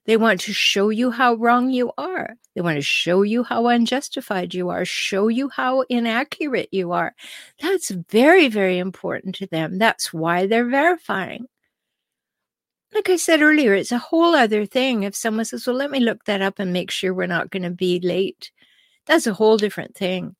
They 0.05 0.17
want 0.17 0.41
to 0.41 0.53
show 0.53 0.89
you 0.89 1.11
how 1.11 1.35
wrong 1.35 1.69
you 1.69 1.91
are. 1.97 2.35
They 2.55 2.61
want 2.61 2.77
to 2.77 2.81
show 2.81 3.21
you 3.21 3.43
how 3.43 3.67
unjustified 3.67 4.53
you 4.53 4.69
are, 4.69 4.83
show 4.83 5.27
you 5.27 5.49
how 5.49 5.81
inaccurate 5.89 6.69
you 6.71 6.91
are. 6.91 7.13
That's 7.61 7.91
very, 7.91 8.47
very 8.47 8.79
important 8.79 9.35
to 9.35 9.47
them. 9.47 9.77
That's 9.77 10.11
why 10.11 10.47
they're 10.47 10.69
verifying. 10.69 11.45
Like 12.93 13.09
I 13.09 13.15
said 13.15 13.41
earlier, 13.41 13.73
it's 13.73 13.91
a 13.91 13.99
whole 13.99 14.35
other 14.35 14.65
thing 14.65 15.03
if 15.03 15.15
someone 15.15 15.45
says, 15.45 15.65
Well, 15.65 15.75
let 15.75 15.91
me 15.91 15.99
look 15.99 16.25
that 16.25 16.41
up 16.41 16.59
and 16.59 16.73
make 16.73 16.91
sure 16.91 17.13
we're 17.13 17.27
not 17.27 17.51
going 17.51 17.63
to 17.63 17.69
be 17.69 17.99
late. 18.01 18.51
That's 19.05 19.27
a 19.27 19.33
whole 19.33 19.57
different 19.57 19.95
thing. 19.95 20.35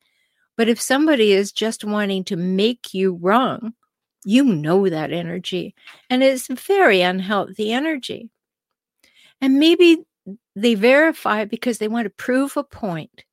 But 0.58 0.68
if 0.68 0.82
somebody 0.82 1.32
is 1.32 1.52
just 1.52 1.86
wanting 1.86 2.26
to 2.26 2.36
make 2.36 2.94
you 2.94 3.14
wrong, 3.22 3.74
you 4.26 4.44
know 4.44 4.90
that 4.90 5.12
energy, 5.14 5.74
and 6.10 6.22
it's 6.22 6.48
very 6.48 7.02
unhealthy 7.02 7.72
energy. 7.72 8.30
And 9.42 9.60
maybe 9.60 10.04
they 10.56 10.76
verify 10.76 11.46
because 11.46 11.80
they 11.80 11.88
want 11.88 12.06
to 12.06 12.12
prove 12.12 12.56
a 12.58 12.64
point. 12.64 13.26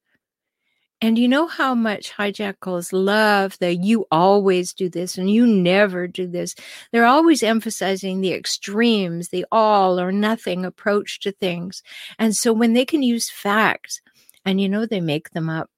And 1.01 1.17
you 1.17 1.29
know 1.29 1.47
how 1.47 1.77
much 1.77 2.13
hijackals 2.13 2.89
love 2.93 3.57
that 3.61 3.77
you 3.77 4.07
always 4.11 4.73
do 4.73 4.89
this 4.89 5.17
and 5.17 5.31
you 5.31 5.47
never 5.47 6.09
do 6.09 6.27
this. 6.27 6.57
They're 6.91 7.07
always 7.07 7.45
emphasizing 7.45 8.21
the 8.21 8.33
extremes, 8.33 9.29
the 9.29 9.47
all 9.53 10.01
or 10.01 10.11
nothing 10.11 10.65
approach 10.65 11.21
to 11.21 11.31
things. 11.31 11.85
And 12.19 12.35
so 12.35 12.53
when 12.53 12.73
they 12.73 12.85
can 12.85 13.05
use 13.05 13.31
facts, 13.31 14.01
and 14.45 14.61
you 14.61 14.69
know, 14.69 14.87
they 14.87 15.01
make 15.01 15.31
them 15.31 15.49
up, 15.49 15.71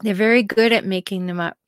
they're 0.00 0.14
very 0.14 0.42
good 0.42 0.72
at 0.72 0.86
making 0.86 1.26
them 1.26 1.40
up 1.40 1.58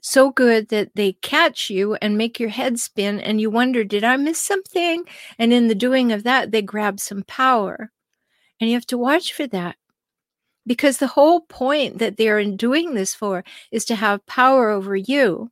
so 0.00 0.30
good 0.30 0.68
that 0.68 0.90
they 0.94 1.12
catch 1.14 1.70
you 1.70 1.94
and 1.96 2.16
make 2.16 2.40
your 2.40 2.48
head 2.48 2.78
spin 2.78 3.20
and 3.20 3.40
you 3.40 3.50
wonder, 3.50 3.84
did 3.84 4.04
I 4.04 4.16
miss 4.16 4.40
something? 4.40 5.04
And 5.38 5.52
in 5.52 5.68
the 5.68 5.74
doing 5.74 6.12
of 6.12 6.22
that, 6.24 6.50
they 6.50 6.62
grab 6.62 7.00
some 7.00 7.22
power. 7.24 7.90
And 8.60 8.68
you 8.68 8.76
have 8.76 8.86
to 8.86 8.98
watch 8.98 9.32
for 9.32 9.46
that 9.48 9.76
because 10.66 10.98
the 10.98 11.06
whole 11.06 11.40
point 11.40 11.98
that 11.98 12.16
they're 12.16 12.44
doing 12.44 12.94
this 12.94 13.14
for 13.14 13.44
is 13.72 13.84
to 13.86 13.94
have 13.94 14.24
power 14.26 14.70
over 14.70 14.94
you. 14.94 15.50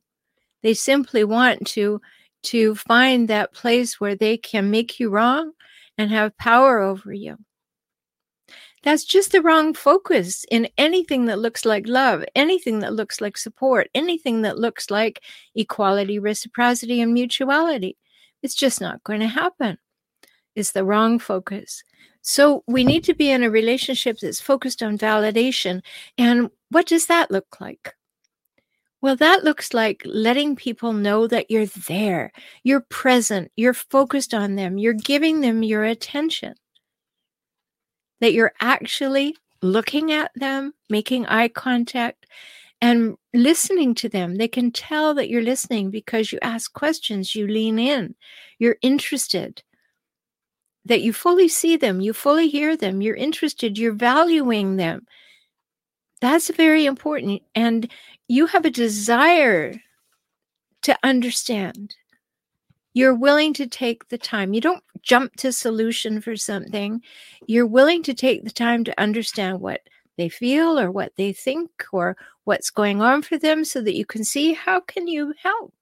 They 0.61 0.73
simply 0.73 1.23
want 1.23 1.67
to 1.67 2.01
to 2.41 2.75
find 2.75 3.27
that 3.27 3.53
place 3.53 3.99
where 3.99 4.15
they 4.15 4.37
can 4.37 4.71
make 4.71 4.99
you 4.99 5.09
wrong 5.09 5.51
and 5.97 6.09
have 6.09 6.37
power 6.37 6.79
over 6.79 7.11
you. 7.11 7.37
That's 8.83 9.03
just 9.03 9.31
the 9.31 9.41
wrong 9.41 9.73
focus 9.73 10.45
in 10.49 10.69
anything 10.77 11.25
that 11.25 11.39
looks 11.39 11.65
like 11.65 11.87
love, 11.87 12.23
anything 12.35 12.79
that 12.79 12.93
looks 12.93 13.19
like 13.19 13.37
support, 13.37 13.89
anything 13.93 14.41
that 14.43 14.57
looks 14.57 14.89
like 14.89 15.21
equality, 15.55 16.19
reciprocity, 16.19 17.01
and 17.01 17.13
mutuality. 17.13 17.97
It's 18.41 18.55
just 18.55 18.79
not 18.79 19.03
going 19.03 19.19
to 19.19 19.27
happen. 19.27 19.77
It's 20.55 20.71
the 20.71 20.85
wrong 20.85 21.19
focus. 21.19 21.83
So 22.21 22.63
we 22.67 22.83
need 22.83 23.03
to 23.05 23.13
be 23.13 23.29
in 23.29 23.43
a 23.43 23.49
relationship 23.49 24.19
that's 24.19 24.41
focused 24.41 24.83
on 24.83 24.97
validation. 24.97 25.81
And 26.17 26.49
what 26.69 26.85
does 26.85 27.07
that 27.07 27.31
look 27.31 27.59
like? 27.59 27.95
Well, 29.01 29.15
that 29.15 29.45
looks 29.45 29.73
like 29.73 30.01
letting 30.05 30.57
people 30.57 30.91
know 30.91 31.25
that 31.27 31.49
you're 31.49 31.65
there, 31.65 32.33
you're 32.63 32.81
present, 32.89 33.49
you're 33.55 33.73
focused 33.73 34.33
on 34.33 34.55
them, 34.55 34.77
you're 34.77 34.93
giving 34.93 35.39
them 35.39 35.63
your 35.63 35.85
attention, 35.85 36.55
that 38.19 38.33
you're 38.33 38.53
actually 38.61 39.35
looking 39.61 40.11
at 40.11 40.31
them, 40.35 40.73
making 40.89 41.25
eye 41.27 41.47
contact, 41.47 42.25
and 42.81 43.17
listening 43.33 43.93
to 43.95 44.09
them. 44.09 44.35
They 44.35 44.47
can 44.47 44.71
tell 44.71 45.13
that 45.15 45.29
you're 45.29 45.41
listening 45.41 45.91
because 45.91 46.31
you 46.31 46.39
ask 46.41 46.71
questions, 46.73 47.35
you 47.35 47.47
lean 47.47 47.77
in, 47.77 48.15
you're 48.57 48.77
interested, 48.81 49.61
that 50.85 51.01
you 51.01 51.11
fully 51.13 51.47
see 51.47 51.75
them, 51.75 51.99
you 52.01 52.13
fully 52.13 52.47
hear 52.47 52.77
them, 52.77 53.01
you're 53.01 53.15
interested, 53.15 53.77
you're 53.77 53.93
valuing 53.93 54.77
them. 54.77 55.05
That's 56.21 56.49
very 56.49 56.85
important. 56.85 57.41
And 57.53 57.89
you 58.27 58.45
have 58.47 58.65
a 58.65 58.69
desire 58.71 59.73
to 60.83 60.97
understand. 61.03 61.95
You're 62.99 63.15
willing 63.15 63.53
to 63.53 63.65
take 63.65 64.09
the 64.09 64.17
time. 64.17 64.53
You 64.53 64.59
don't 64.59 64.83
jump 65.01 65.37
to 65.37 65.53
solution 65.53 66.19
for 66.19 66.35
something. 66.35 67.01
You're 67.47 67.65
willing 67.65 68.03
to 68.03 68.13
take 68.13 68.43
the 68.43 68.51
time 68.51 68.83
to 68.83 69.01
understand 69.01 69.61
what 69.61 69.79
they 70.17 70.27
feel 70.27 70.77
or 70.77 70.91
what 70.91 71.13
they 71.15 71.31
think 71.31 71.71
or 71.93 72.17
what's 72.43 72.69
going 72.69 73.01
on 73.01 73.21
for 73.21 73.37
them 73.37 73.63
so 73.63 73.79
that 73.79 73.95
you 73.95 74.05
can 74.05 74.25
see 74.25 74.51
how 74.51 74.81
can 74.81 75.07
you 75.07 75.33
help? 75.41 75.73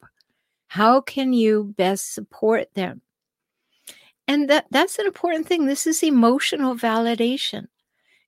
How 0.67 1.01
can 1.01 1.33
you 1.33 1.73
best 1.75 2.13
support 2.13 2.71
them? 2.75 3.01
And 4.27 4.47
that, 4.51 4.67
that's 4.69 4.99
an 4.99 5.07
important 5.07 5.47
thing. 5.47 5.65
This 5.65 5.87
is 5.87 6.03
emotional 6.03 6.75
validation. 6.75 7.65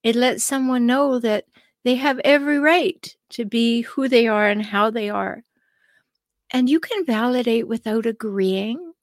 It 0.02 0.16
lets 0.16 0.44
someone 0.44 0.88
know 0.88 1.20
that 1.20 1.46
they 1.84 1.94
have 1.94 2.20
every 2.26 2.58
right 2.58 3.16
to 3.34 3.46
be 3.46 3.82
who 3.82 4.08
they 4.08 4.28
are 4.28 4.50
and 4.50 4.66
how 4.66 4.90
they 4.90 5.12
are. 5.12 5.44
And 6.52 6.70
you 6.70 6.80
can 6.80 7.06
validate 7.06 7.68
without 7.68 8.06
agreeing. 8.06 8.94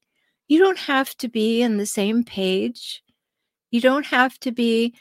You 0.48 0.58
don't 0.58 0.78
have 0.78 1.16
to 1.18 1.28
be 1.28 1.62
in 1.62 1.76
the 1.76 1.86
same 1.86 2.24
page. 2.24 3.02
You 3.70 3.80
don't 3.80 4.06
have 4.06 4.38
to 4.40 4.52
be 4.52 4.94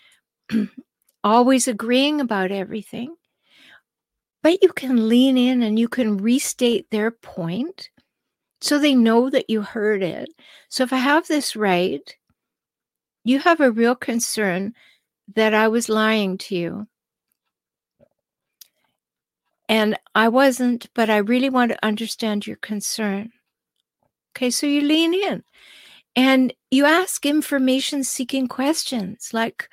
always 1.23 1.67
agreeing 1.67 2.21
about 2.21 2.51
everything. 2.51 3.15
But 4.43 4.61
you 4.61 4.69
can 4.73 5.09
lean 5.09 5.37
in 5.37 5.63
and 5.63 5.79
you 5.79 5.87
can 5.87 6.17
restate 6.17 6.89
their 6.91 7.09
point 7.09 7.89
so 8.61 8.79
they 8.79 8.95
know 8.95 9.29
that 9.29 9.49
you 9.49 9.61
heard 9.61 10.03
it. 10.03 10.29
So 10.69 10.83
if 10.83 10.93
I 10.93 10.97
have 10.97 11.27
this 11.27 11.55
right, 11.55 12.15
you 13.23 13.39
have 13.39 13.59
a 13.59 13.71
real 13.71 13.95
concern 13.95 14.73
that 15.35 15.53
I 15.53 15.67
was 15.67 15.89
lying 15.89 16.37
to 16.39 16.55
you. 16.55 16.87
And 19.67 19.97
I 20.13 20.29
wasn't, 20.29 20.87
but 20.93 21.09
I 21.09 21.17
really 21.17 21.49
want 21.49 21.71
to 21.71 21.85
understand 21.85 22.45
your 22.45 22.57
concern. 22.57 23.31
Okay, 24.35 24.49
so 24.49 24.67
you 24.67 24.81
lean 24.81 25.13
in 25.13 25.43
and 26.15 26.53
you 26.69 26.85
ask 26.85 27.25
information 27.25 28.03
seeking 28.03 28.47
questions 28.47 29.29
like, 29.33 29.69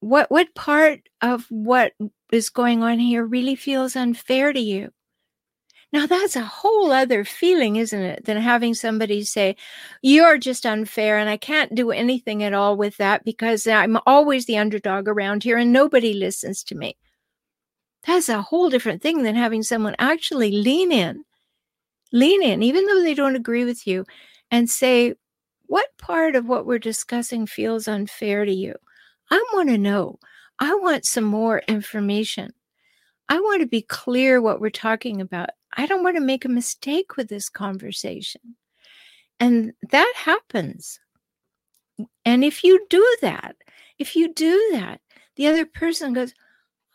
what 0.00 0.30
what 0.30 0.54
part 0.54 1.00
of 1.20 1.46
what 1.50 1.92
is 2.32 2.48
going 2.48 2.82
on 2.82 2.98
here 2.98 3.24
really 3.24 3.54
feels 3.54 3.94
unfair 3.94 4.52
to 4.52 4.60
you 4.60 4.90
now 5.92 6.06
that's 6.06 6.36
a 6.36 6.40
whole 6.40 6.90
other 6.90 7.22
feeling 7.24 7.76
isn't 7.76 8.00
it 8.00 8.24
than 8.24 8.38
having 8.38 8.72
somebody 8.74 9.22
say 9.22 9.54
you're 10.02 10.38
just 10.38 10.64
unfair 10.64 11.18
and 11.18 11.28
i 11.28 11.36
can't 11.36 11.74
do 11.74 11.90
anything 11.90 12.42
at 12.42 12.54
all 12.54 12.76
with 12.76 12.96
that 12.96 13.24
because 13.24 13.66
i'm 13.66 13.98
always 14.06 14.46
the 14.46 14.56
underdog 14.56 15.06
around 15.06 15.44
here 15.44 15.58
and 15.58 15.72
nobody 15.72 16.14
listens 16.14 16.64
to 16.64 16.74
me 16.74 16.96
that's 18.06 18.28
a 18.28 18.42
whole 18.42 18.70
different 18.70 19.02
thing 19.02 19.22
than 19.22 19.34
having 19.34 19.62
someone 19.62 19.94
actually 19.98 20.50
lean 20.52 20.92
in 20.92 21.24
lean 22.12 22.42
in 22.42 22.62
even 22.62 22.86
though 22.86 23.02
they 23.02 23.14
don't 23.14 23.36
agree 23.36 23.64
with 23.64 23.86
you 23.86 24.04
and 24.50 24.68
say 24.68 25.14
what 25.66 25.86
part 25.98 26.34
of 26.34 26.46
what 26.46 26.66
we're 26.66 26.78
discussing 26.78 27.46
feels 27.46 27.86
unfair 27.86 28.44
to 28.44 28.52
you 28.52 28.74
I 29.30 29.44
want 29.52 29.68
to 29.68 29.78
know. 29.78 30.18
I 30.58 30.74
want 30.74 31.06
some 31.06 31.24
more 31.24 31.62
information. 31.68 32.52
I 33.28 33.38
want 33.40 33.60
to 33.60 33.66
be 33.66 33.82
clear 33.82 34.40
what 34.40 34.60
we're 34.60 34.70
talking 34.70 35.20
about. 35.20 35.50
I 35.76 35.86
don't 35.86 36.02
want 36.02 36.16
to 36.16 36.22
make 36.22 36.44
a 36.44 36.48
mistake 36.48 37.16
with 37.16 37.28
this 37.28 37.48
conversation. 37.48 38.56
And 39.38 39.72
that 39.90 40.12
happens. 40.16 40.98
And 42.24 42.44
if 42.44 42.64
you 42.64 42.84
do 42.90 43.16
that, 43.22 43.56
if 43.98 44.16
you 44.16 44.34
do 44.34 44.70
that, 44.72 45.00
the 45.36 45.46
other 45.46 45.64
person 45.64 46.12
goes, 46.12 46.34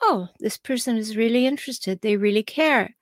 Oh, 0.01 0.29
this 0.39 0.57
person 0.57 0.97
is 0.97 1.17
really 1.17 1.45
interested. 1.45 2.01
They 2.01 2.17
really 2.17 2.43
care. 2.43 2.95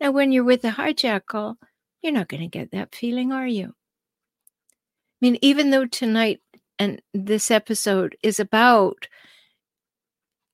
Now, 0.00 0.10
when 0.10 0.32
you're 0.32 0.44
with 0.44 0.64
a 0.64 0.70
hijackal, 0.70 1.56
you're 2.02 2.12
not 2.12 2.28
going 2.28 2.42
to 2.42 2.46
get 2.58 2.70
that 2.70 2.94
feeling, 2.94 3.32
are 3.32 3.46
you? 3.46 3.66
I 3.66 5.20
mean, 5.20 5.38
even 5.42 5.70
though 5.70 5.86
tonight 5.86 6.40
and 6.78 7.02
this 7.12 7.50
episode 7.50 8.16
is 8.22 8.38
about 8.38 9.08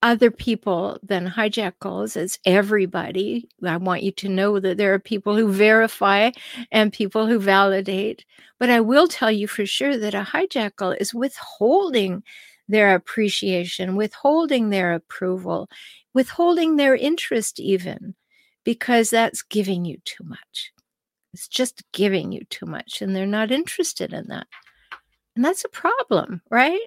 other 0.04 0.30
people 0.30 0.98
than 1.02 1.26
hijackals 1.26 2.14
it's 2.14 2.38
everybody 2.44 3.48
i 3.64 3.74
want 3.78 4.02
you 4.02 4.12
to 4.12 4.28
know 4.28 4.60
that 4.60 4.76
there 4.76 4.92
are 4.92 4.98
people 4.98 5.34
who 5.34 5.50
verify 5.50 6.30
and 6.70 6.92
people 6.92 7.26
who 7.26 7.38
validate 7.38 8.22
but 8.60 8.68
i 8.68 8.78
will 8.78 9.08
tell 9.08 9.30
you 9.30 9.48
for 9.48 9.64
sure 9.64 9.96
that 9.96 10.14
a 10.14 10.20
hijackal 10.20 10.94
is 11.00 11.14
withholding 11.14 12.22
their 12.68 12.94
appreciation 12.94 13.96
withholding 13.96 14.70
their 14.70 14.94
approval 14.94 15.68
withholding 16.14 16.76
their 16.76 16.94
interest 16.94 17.60
even 17.60 18.14
because 18.64 19.10
that's 19.10 19.42
giving 19.42 19.84
you 19.84 19.98
too 20.04 20.24
much 20.24 20.72
it's 21.32 21.48
just 21.48 21.82
giving 21.92 22.32
you 22.32 22.42
too 22.50 22.66
much 22.66 23.02
and 23.02 23.14
they're 23.14 23.26
not 23.26 23.50
interested 23.50 24.12
in 24.12 24.26
that 24.28 24.46
and 25.36 25.44
that's 25.44 25.64
a 25.64 25.68
problem, 25.68 26.42
right? 26.50 26.80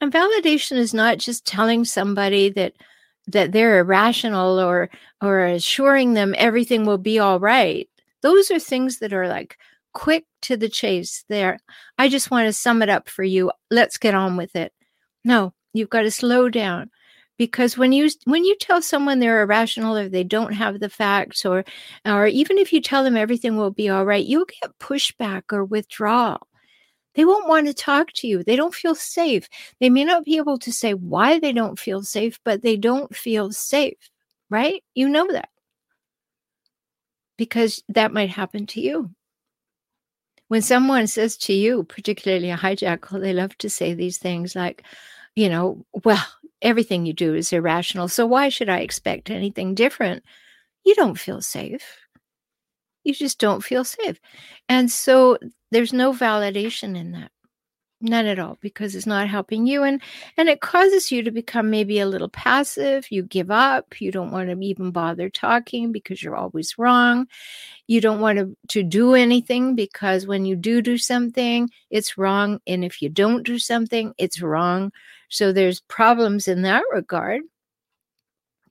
And 0.00 0.12
validation 0.12 0.76
is 0.76 0.94
not 0.94 1.18
just 1.18 1.46
telling 1.46 1.84
somebody 1.84 2.50
that 2.50 2.74
that 3.26 3.52
they're 3.52 3.78
irrational 3.78 4.58
or 4.58 4.90
or 5.22 5.44
assuring 5.44 6.14
them 6.14 6.34
everything 6.38 6.84
will 6.84 6.98
be 6.98 7.18
all 7.18 7.38
right. 7.38 7.88
Those 8.22 8.50
are 8.50 8.58
things 8.58 8.98
that 8.98 9.12
are 9.12 9.28
like 9.28 9.58
quick 9.92 10.24
to 10.42 10.56
the 10.56 10.68
chase. 10.68 11.24
There, 11.28 11.58
I 11.98 12.08
just 12.08 12.30
want 12.30 12.46
to 12.46 12.52
sum 12.52 12.82
it 12.82 12.88
up 12.88 13.08
for 13.08 13.24
you. 13.24 13.52
Let's 13.70 13.98
get 13.98 14.14
on 14.14 14.36
with 14.36 14.56
it. 14.56 14.72
No, 15.24 15.54
you've 15.72 15.90
got 15.90 16.02
to 16.02 16.10
slow 16.10 16.48
down 16.48 16.90
because 17.38 17.78
when 17.78 17.92
you 17.92 18.10
when 18.24 18.44
you 18.44 18.56
tell 18.58 18.82
someone 18.82 19.18
they're 19.18 19.42
irrational 19.42 19.96
or 19.96 20.08
they 20.08 20.24
don't 20.24 20.52
have 20.52 20.80
the 20.80 20.90
facts 20.90 21.44
or 21.44 21.64
or 22.04 22.26
even 22.26 22.58
if 22.58 22.72
you 22.72 22.80
tell 22.80 23.02
them 23.04 23.16
everything 23.16 23.56
will 23.56 23.70
be 23.70 23.88
all 23.88 24.04
right 24.04 24.26
you'll 24.26 24.44
get 24.44 24.78
pushback 24.78 25.44
or 25.50 25.64
withdrawal 25.64 26.46
they 27.14 27.24
won't 27.24 27.48
want 27.48 27.66
to 27.66 27.74
talk 27.74 28.12
to 28.14 28.28
you. 28.28 28.42
They 28.42 28.56
don't 28.56 28.74
feel 28.74 28.94
safe. 28.94 29.48
They 29.80 29.90
may 29.90 30.04
not 30.04 30.24
be 30.24 30.36
able 30.36 30.58
to 30.58 30.72
say 30.72 30.94
why 30.94 31.38
they 31.38 31.52
don't 31.52 31.78
feel 31.78 32.02
safe, 32.02 32.38
but 32.44 32.62
they 32.62 32.76
don't 32.76 33.14
feel 33.14 33.52
safe, 33.52 33.98
right? 34.48 34.82
You 34.94 35.08
know 35.08 35.26
that 35.32 35.48
because 37.36 37.82
that 37.88 38.12
might 38.12 38.30
happen 38.30 38.66
to 38.68 38.80
you. 38.80 39.10
When 40.50 40.62
someone 40.62 41.06
says 41.06 41.36
to 41.36 41.52
you, 41.52 41.84
particularly 41.84 42.50
a 42.50 42.56
hijackal, 42.56 43.20
they 43.20 43.32
love 43.32 43.56
to 43.58 43.70
say 43.70 43.94
these 43.94 44.18
things 44.18 44.56
like, 44.56 44.82
you 45.36 45.48
know, 45.48 45.86
well, 46.04 46.26
everything 46.60 47.06
you 47.06 47.12
do 47.12 47.36
is 47.36 47.52
irrational. 47.52 48.08
So 48.08 48.26
why 48.26 48.48
should 48.48 48.68
I 48.68 48.80
expect 48.80 49.30
anything 49.30 49.76
different? 49.76 50.24
You 50.84 50.96
don't 50.96 51.16
feel 51.16 51.40
safe. 51.40 51.84
You 53.04 53.14
just 53.14 53.38
don't 53.38 53.62
feel 53.62 53.84
safe. 53.84 54.20
And 54.68 54.90
so 54.90 55.38
there's 55.70 55.92
no 55.92 56.12
validation 56.12 56.96
in 56.96 57.12
that 57.12 57.30
none 58.00 58.26
at 58.26 58.38
all 58.38 58.56
because 58.60 58.94
it's 58.94 59.06
not 59.06 59.28
helping 59.28 59.66
you 59.66 59.82
and 59.82 60.00
and 60.36 60.48
it 60.48 60.60
causes 60.60 61.12
you 61.12 61.22
to 61.22 61.30
become 61.30 61.70
maybe 61.70 62.00
a 62.00 62.06
little 62.06 62.28
passive. 62.28 63.10
You 63.10 63.22
give 63.22 63.50
up. 63.50 64.00
You 64.00 64.10
don't 64.10 64.30
want 64.30 64.48
to 64.48 64.58
even 64.64 64.90
bother 64.90 65.28
talking 65.28 65.92
because 65.92 66.22
you're 66.22 66.36
always 66.36 66.78
wrong. 66.78 67.26
You 67.86 68.00
don't 68.00 68.20
want 68.20 68.38
to, 68.38 68.56
to 68.68 68.82
do 68.82 69.14
anything 69.14 69.74
because 69.74 70.26
when 70.26 70.44
you 70.44 70.56
do 70.56 70.80
do 70.80 70.96
something 70.96 71.68
it's 71.90 72.16
wrong 72.16 72.60
and 72.66 72.84
if 72.84 73.02
you 73.02 73.08
don't 73.08 73.42
do 73.42 73.58
something 73.58 74.14
it's 74.18 74.40
wrong. 74.40 74.92
So 75.28 75.52
there's 75.52 75.80
problems 75.80 76.48
in 76.48 76.62
that 76.62 76.84
regard 76.92 77.42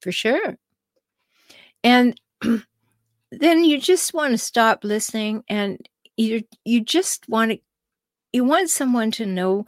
for 0.02 0.12
sure. 0.12 0.58
And 1.84 2.20
then 3.32 3.64
you 3.64 3.80
just 3.80 4.14
want 4.14 4.32
to 4.32 4.38
stop 4.38 4.84
listening 4.84 5.44
and 5.48 5.88
you 6.18 6.44
you 6.66 6.82
just 6.82 7.28
want 7.30 7.52
to 7.52 7.60
you 8.34 8.44
want 8.44 8.70
someone 8.70 9.12
to 9.12 9.26
know 9.26 9.66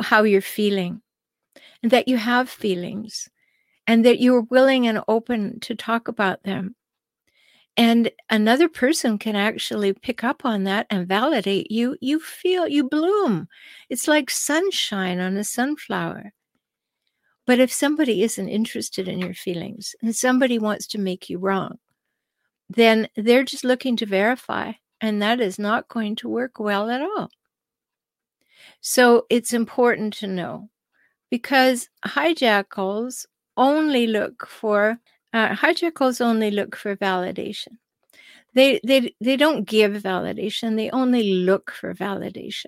how 0.00 0.22
you're 0.22 0.40
feeling 0.40 1.02
and 1.82 1.90
that 1.90 2.08
you 2.08 2.16
have 2.16 2.48
feelings 2.48 3.28
and 3.86 4.04
that 4.04 4.20
you're 4.20 4.42
willing 4.42 4.86
and 4.86 5.02
open 5.08 5.60
to 5.60 5.74
talk 5.74 6.08
about 6.08 6.42
them 6.44 6.76
and 7.76 8.10
another 8.28 8.68
person 8.68 9.18
can 9.18 9.36
actually 9.36 9.92
pick 9.92 10.24
up 10.24 10.44
on 10.44 10.64
that 10.64 10.86
and 10.90 11.08
validate 11.08 11.70
you, 11.70 11.96
you 12.00 12.20
feel 12.20 12.68
you 12.68 12.88
bloom. 12.88 13.48
It's 13.88 14.08
like 14.08 14.28
sunshine 14.28 15.18
on 15.18 15.36
a 15.36 15.44
sunflower. 15.44 16.32
But 17.46 17.58
if 17.58 17.72
somebody 17.72 18.22
isn't 18.22 18.48
interested 18.48 19.08
in 19.08 19.18
your 19.18 19.34
feelings 19.34 19.94
and 20.02 20.14
somebody 20.14 20.58
wants 20.58 20.86
to 20.88 20.98
make 20.98 21.30
you 21.30 21.38
wrong, 21.38 21.78
then 22.68 23.08
they're 23.16 23.44
just 23.44 23.64
looking 23.64 23.96
to 23.96 24.06
verify, 24.06 24.72
and 25.00 25.22
that 25.22 25.40
is 25.40 25.58
not 25.58 25.88
going 25.88 26.16
to 26.16 26.28
work 26.28 26.60
well 26.60 26.90
at 26.90 27.00
all. 27.00 27.30
So 28.80 29.26
it's 29.30 29.52
important 29.52 30.14
to 30.14 30.26
know 30.26 30.70
because 31.30 31.88
hijackals 32.06 33.26
only 33.56 34.06
look 34.06 34.46
for 34.46 34.98
uh, 35.32 35.54
hijackals 35.54 36.20
only 36.20 36.50
look 36.50 36.74
for 36.76 36.96
validation. 36.96 37.78
They, 38.54 38.80
they, 38.84 39.14
they 39.20 39.36
don't 39.36 39.64
give 39.64 39.92
validation, 39.92 40.76
they 40.76 40.90
only 40.90 41.34
look 41.34 41.70
for 41.70 41.94
validation. 41.94 42.66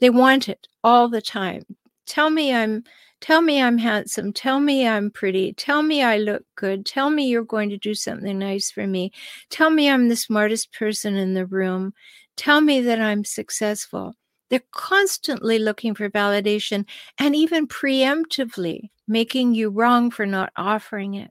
They 0.00 0.10
want 0.10 0.48
it 0.48 0.68
all 0.84 1.08
the 1.08 1.22
time. 1.22 1.64
Tell 2.06 2.30
me 2.30 2.54
I'm 2.54 2.84
tell 3.20 3.40
me 3.40 3.62
I'm 3.62 3.78
handsome, 3.78 4.32
tell 4.34 4.60
me 4.60 4.86
I'm 4.86 5.10
pretty, 5.10 5.54
tell 5.54 5.82
me 5.82 6.02
I 6.02 6.18
look 6.18 6.44
good, 6.56 6.84
tell 6.84 7.08
me 7.08 7.26
you're 7.26 7.42
going 7.44 7.70
to 7.70 7.78
do 7.78 7.94
something 7.94 8.38
nice 8.38 8.70
for 8.70 8.86
me, 8.86 9.12
tell 9.48 9.70
me 9.70 9.88
I'm 9.88 10.08
the 10.08 10.16
smartest 10.16 10.72
person 10.74 11.16
in 11.16 11.32
the 11.32 11.46
room, 11.46 11.94
tell 12.36 12.60
me 12.60 12.82
that 12.82 13.00
I'm 13.00 13.24
successful. 13.24 14.14
They're 14.50 14.62
constantly 14.72 15.58
looking 15.58 15.94
for 15.94 16.08
validation 16.10 16.86
and 17.18 17.34
even 17.34 17.66
preemptively 17.66 18.90
making 19.08 19.54
you 19.54 19.70
wrong 19.70 20.10
for 20.10 20.26
not 20.26 20.52
offering 20.56 21.14
it. 21.14 21.30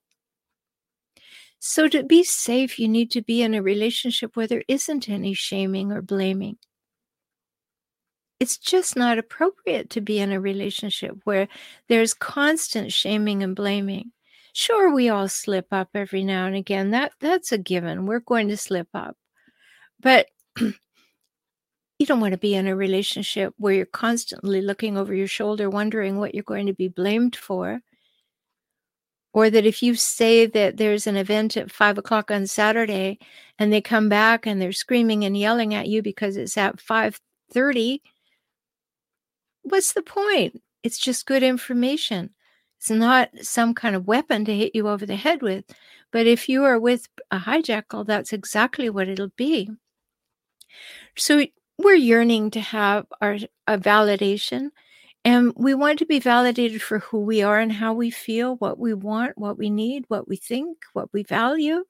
So, 1.59 1.87
to 1.87 2.03
be 2.03 2.23
safe, 2.23 2.77
you 2.77 2.89
need 2.89 3.09
to 3.11 3.21
be 3.21 3.41
in 3.41 3.53
a 3.53 3.61
relationship 3.61 4.35
where 4.35 4.47
there 4.47 4.65
isn't 4.67 5.07
any 5.07 5.33
shaming 5.33 5.93
or 5.93 6.01
blaming. 6.01 6.57
It's 8.41 8.57
just 8.57 8.97
not 8.97 9.17
appropriate 9.17 9.89
to 9.91 10.01
be 10.01 10.19
in 10.19 10.33
a 10.33 10.41
relationship 10.41 11.15
where 11.23 11.47
there's 11.87 12.13
constant 12.13 12.91
shaming 12.91 13.41
and 13.43 13.55
blaming. 13.55 14.11
Sure, 14.51 14.93
we 14.93 15.07
all 15.07 15.29
slip 15.29 15.67
up 15.71 15.89
every 15.95 16.25
now 16.25 16.47
and 16.47 16.55
again. 16.55 16.91
That 16.91 17.13
that's 17.21 17.53
a 17.53 17.57
given. 17.57 18.05
We're 18.05 18.19
going 18.19 18.49
to 18.49 18.57
slip 18.57 18.89
up. 18.93 19.15
But 20.01 20.27
you 22.03 22.07
don't 22.07 22.19
want 22.19 22.33
to 22.33 22.37
be 22.37 22.53
in 22.53 22.67
a 22.67 22.75
relationship 22.75 23.53
where 23.57 23.73
you're 23.73 23.85
constantly 23.85 24.59
looking 24.59 24.97
over 24.97 25.15
your 25.15 25.25
shoulder 25.25 25.69
wondering 25.69 26.19
what 26.19 26.35
you're 26.35 26.43
going 26.43 26.65
to 26.65 26.73
be 26.73 26.89
blamed 26.89 27.33
for 27.33 27.79
or 29.31 29.49
that 29.49 29.65
if 29.65 29.81
you 29.81 29.95
say 29.95 30.45
that 30.45 30.75
there's 30.75 31.07
an 31.07 31.15
event 31.15 31.55
at 31.55 31.71
five 31.71 31.97
o'clock 31.97 32.29
on 32.29 32.45
Saturday 32.45 33.19
and 33.57 33.71
they 33.71 33.79
come 33.79 34.09
back 34.09 34.45
and 34.45 34.61
they're 34.61 34.73
screaming 34.73 35.23
and 35.23 35.37
yelling 35.37 35.73
at 35.73 35.87
you 35.87 36.01
because 36.01 36.35
it's 36.35 36.57
at 36.57 36.75
5:30, 36.75 38.01
what's 39.61 39.93
the 39.93 40.01
point? 40.01 40.61
It's 40.83 40.99
just 40.99 41.25
good 41.25 41.41
information. 41.41 42.31
It's 42.79 42.89
not 42.89 43.29
some 43.41 43.73
kind 43.73 43.95
of 43.95 44.07
weapon 44.07 44.43
to 44.43 44.53
hit 44.53 44.75
you 44.75 44.89
over 44.89 45.05
the 45.05 45.15
head 45.15 45.41
with. 45.41 45.63
But 46.11 46.27
if 46.27 46.49
you 46.49 46.65
are 46.65 46.77
with 46.77 47.07
a 47.31 47.39
hijackal, 47.39 48.05
that's 48.05 48.33
exactly 48.33 48.89
what 48.89 49.07
it'll 49.07 49.31
be. 49.37 49.69
So 51.15 51.45
we're 51.77 51.95
yearning 51.95 52.51
to 52.51 52.61
have 52.61 53.05
our 53.21 53.37
a 53.67 53.77
validation 53.77 54.69
and 55.25 55.53
we 55.55 55.73
want 55.73 55.99
to 55.99 56.05
be 56.05 56.19
validated 56.19 56.81
for 56.81 56.99
who 56.99 57.19
we 57.19 57.41
are 57.41 57.59
and 57.59 57.71
how 57.71 57.93
we 57.93 58.09
feel, 58.11 58.57
what 58.57 58.77
we 58.77 58.93
want, 58.93 59.37
what 59.37 59.57
we 59.57 59.69
need, 59.69 60.05
what 60.09 60.27
we 60.27 60.35
think, 60.35 60.79
what 60.93 61.11
we 61.13 61.23
value. 61.23 61.85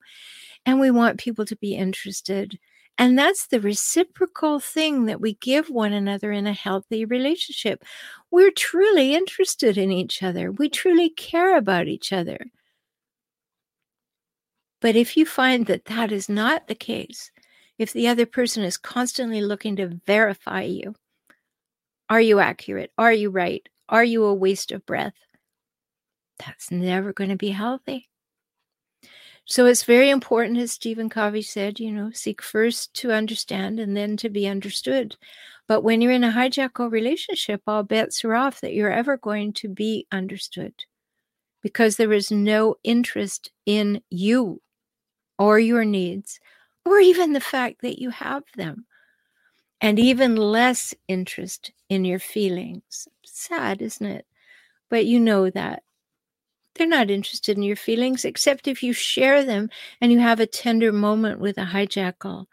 And 0.66 0.80
we 0.80 0.92
want 0.92 1.20
people 1.20 1.46
to 1.46 1.56
be 1.56 1.76
interested. 1.76 2.60
And 2.98 3.18
that's 3.18 3.48
the 3.48 3.60
reciprocal 3.60 4.60
thing 4.60 5.06
that 5.06 5.20
we 5.20 5.34
give 5.36 5.70
one 5.70 5.94
another 5.94 6.32
in 6.32 6.46
a 6.46 6.54
healthy 6.54 7.06
relationship. 7.06 7.84
We're 8.30 8.52
truly 8.52 9.16
interested 9.16 9.78
in 9.80 9.92
each 9.92 10.22
other, 10.22 10.52
we 10.52 10.70
truly 10.70 11.10
care 11.10 11.58
about 11.58 11.88
each 11.88 12.14
other. 12.14 12.38
But 14.80 14.96
if 14.96 15.18
you 15.18 15.26
find 15.26 15.66
that 15.68 15.86
that 15.86 16.12
is 16.12 16.30
not 16.30 16.68
the 16.68 16.76
case, 16.76 17.32
if 17.78 17.94
the 17.94 18.08
other 18.08 18.26
person 18.26 18.64
is 18.64 18.78
constantly 18.78 19.42
looking 19.42 19.76
to 19.78 20.00
verify 20.06 20.64
you, 20.64 20.96
are 22.10 22.22
you 22.22 22.40
accurate? 22.40 22.92
Are 22.98 23.14
you 23.14 23.30
right? 23.30 23.68
Are 23.90 24.04
you 24.04 24.26
a 24.26 24.34
waste 24.34 24.72
of 24.72 24.86
breath? 24.86 25.16
That's 26.40 26.72
never 26.72 27.14
going 27.14 27.30
to 27.30 27.36
be 27.36 27.50
healthy. 27.50 28.10
So 29.46 29.66
it's 29.66 29.84
very 29.84 30.10
important, 30.10 30.58
as 30.58 30.72
Stephen 30.72 31.10
Covey 31.10 31.42
said, 31.42 31.80
you 31.80 31.92
know, 31.92 32.12
seek 32.12 32.42
first 32.42 32.94
to 32.96 33.12
understand 33.12 33.80
and 33.80 33.96
then 33.96 34.16
to 34.18 34.30
be 34.30 34.48
understood. 34.48 35.18
But 35.68 35.82
when 35.82 36.02
you're 36.02 36.12
in 36.12 36.24
a 36.24 36.32
hijackal 36.32 36.92
relationship, 36.92 37.62
all 37.68 37.84
bets 37.84 38.24
are 38.24 38.36
off 38.36 38.62
that 38.62 38.74
you're 38.74 38.92
ever 38.92 39.18
going 39.18 39.54
to 39.54 39.68
be 39.68 40.08
understood 40.12 40.74
because 41.62 41.96
there 41.98 42.14
is 42.14 42.32
no 42.32 42.76
interest 42.84 43.52
in 43.66 44.02
you 44.10 44.62
or 45.40 45.60
your 45.60 45.84
needs 45.86 46.40
or 46.86 47.00
even 47.00 47.34
the 47.34 47.40
fact 47.40 47.82
that 47.82 48.00
you 48.00 48.10
have 48.10 48.44
them 48.56 48.86
and 49.82 50.00
even 50.00 50.36
less 50.36 50.94
interest 51.08 51.72
in 51.90 52.06
your 52.06 52.20
feelings. 52.20 53.08
Sad, 53.26 53.82
isn't 53.82 54.06
it? 54.06 54.26
But 54.90 55.06
you 55.06 55.20
know 55.20 55.50
that. 55.50 55.84
They're 56.76 56.88
not 56.88 57.12
interested 57.12 57.58
in 57.58 57.64
your 57.64 57.76
feelings 57.76 58.26
except 58.26 58.68
if 58.68 58.82
you 58.82 58.94
share 58.94 59.44
them 59.46 59.70
and 60.02 60.12
you 60.12 60.20
have 60.20 60.40
a 60.40 60.48
tender 60.48 60.92
moment 60.92 61.40
with 61.40 61.58
a 61.58 61.66
hijackal. 61.66 62.46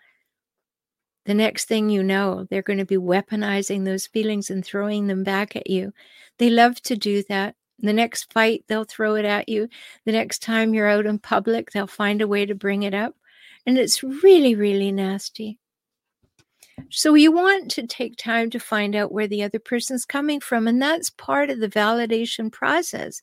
The 1.25 1.35
next 1.35 1.67
thing 1.67 1.91
you 1.91 2.03
know, 2.03 2.47
they're 2.51 2.63
going 2.63 2.79
to 2.79 2.85
be 2.85 2.97
weaponizing 2.97 3.85
those 3.85 4.07
feelings 4.07 4.51
and 4.51 4.65
throwing 4.65 5.07
them 5.07 5.23
back 5.23 5.55
at 5.55 5.71
you. 5.71 5.93
They 6.39 6.51
love 6.51 6.83
to 6.83 6.97
do 6.97 7.23
that. 7.29 7.55
The 7.79 7.93
next 7.93 8.33
fight, 8.33 8.65
they'll 8.67 8.85
throw 8.85 9.15
it 9.15 9.25
at 9.25 9.49
you. 9.49 9.69
The 10.05 10.13
next 10.13 10.43
time 10.43 10.75
you're 10.75 10.89
out 10.89 11.07
in 11.07 11.19
public, 11.19 11.71
they'll 11.71 11.87
find 11.87 12.21
a 12.21 12.29
way 12.29 12.45
to 12.45 12.55
bring 12.55 12.83
it 12.83 12.95
up. 12.95 13.15
And 13.67 13.79
it's 13.79 14.03
really, 14.03 14.55
really 14.55 14.93
nasty. 14.93 15.59
So 16.89 17.15
you 17.15 17.31
want 17.31 17.71
to 17.73 17.87
take 17.87 18.17
time 18.17 18.51
to 18.51 18.59
find 18.59 18.97
out 18.97 19.13
where 19.13 19.27
the 19.27 19.43
other 19.43 19.59
person's 19.59 20.05
coming 20.05 20.41
from. 20.41 20.67
And 20.67 20.81
that's 20.81 21.11
part 21.11 21.51
of 21.51 21.61
the 21.61 21.69
validation 21.69 22.51
process 22.51 23.21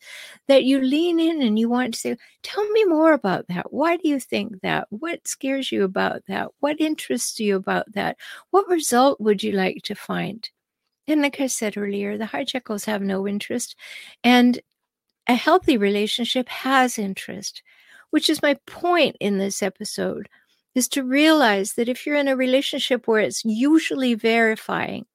that 0.48 0.64
you 0.64 0.80
lean 0.80 1.20
in 1.20 1.42
and 1.42 1.58
you 1.58 1.68
want 1.68 1.94
to 1.94 2.00
say, 2.00 2.18
Tell 2.44 2.68
me 2.70 2.86
more 2.86 3.14
about 3.14 3.48
that. 3.48 3.74
Why 3.74 3.98
do 3.98 4.08
you 4.08 4.20
think 4.20 4.62
that? 4.62 4.88
What 4.90 5.28
scares 5.28 5.72
you 5.72 5.84
about 5.84 6.22
that? 6.28 6.50
What 6.60 6.80
interests 6.80 7.40
you 7.40 7.56
about 7.56 7.92
that? 7.94 8.18
What 8.52 8.70
result 8.70 9.20
would 9.20 9.44
you 9.44 9.54
like 9.54 9.82
to 9.84 9.96
find? 9.96 10.50
And 11.08 11.22
like 11.22 11.40
I 11.40 11.48
said 11.48 11.78
earlier, 11.78 12.18
the 12.18 12.26
hijackals 12.26 12.86
have 12.86 13.02
no 13.02 13.28
interest. 13.28 13.76
And 14.24 14.60
a 15.28 15.36
healthy 15.36 15.78
relationship 15.78 16.48
has 16.50 16.98
interest, 16.98 17.62
which 18.12 18.30
is 18.30 18.42
my 18.42 18.56
point 18.66 19.16
in 19.20 19.38
this 19.38 19.62
episode 19.62 20.30
is 20.76 20.88
to 20.90 21.04
realize 21.04 21.74
that 21.74 21.90
if 21.90 22.06
you're 22.06 22.16
in 22.16 22.28
a 22.28 22.36
relationship 22.36 23.08
where 23.08 23.20
it's 23.20 23.44
usually 23.44 24.14
verifying, 24.14 25.06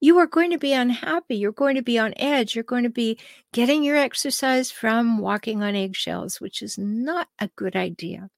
you 0.00 0.18
are 0.18 0.26
going 0.26 0.50
to 0.50 0.58
be 0.58 0.72
unhappy. 0.72 1.36
You're 1.36 1.52
going 1.52 1.76
to 1.76 1.82
be 1.82 1.98
on 1.98 2.14
edge. 2.16 2.54
You're 2.54 2.64
going 2.64 2.84
to 2.84 2.90
be 2.90 3.18
getting 3.52 3.84
your 3.84 3.98
exercise 3.98 4.70
from 4.70 5.18
walking 5.18 5.62
on 5.62 5.76
eggshells, 5.76 6.40
which 6.40 6.62
is 6.62 6.78
not 6.78 7.28
a 7.38 7.48
good 7.54 7.76
idea. 7.76 8.30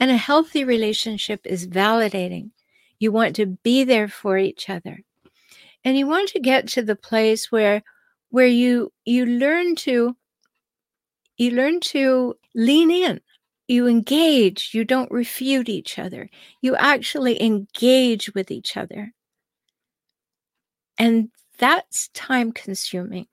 And 0.00 0.10
a 0.10 0.16
healthy 0.16 0.64
relationship 0.64 1.40
is 1.44 1.66
validating. 1.66 2.50
You 2.98 3.12
want 3.12 3.36
to 3.36 3.46
be 3.46 3.84
there 3.84 4.08
for 4.08 4.38
each 4.38 4.70
other. 4.70 5.00
And 5.84 5.96
you 5.98 6.06
want 6.06 6.30
to 6.30 6.40
get 6.40 6.68
to 6.68 6.82
the 6.82 6.96
place 6.96 7.52
where 7.52 7.82
where 8.30 8.46
you 8.46 8.92
you 9.04 9.26
learn 9.26 9.74
to 9.76 10.16
you 11.38 11.52
learn 11.52 11.80
to 11.80 12.34
lean 12.54 12.90
in 12.90 13.20
you 13.68 13.86
engage, 13.86 14.70
you 14.72 14.82
don't 14.84 15.10
refute 15.10 15.68
each 15.68 15.98
other. 15.98 16.30
You 16.62 16.74
actually 16.74 17.40
engage 17.40 18.34
with 18.34 18.50
each 18.50 18.76
other. 18.78 19.12
And 20.96 21.28
that's 21.58 22.08
time 22.08 22.52
consuming. 22.52 23.26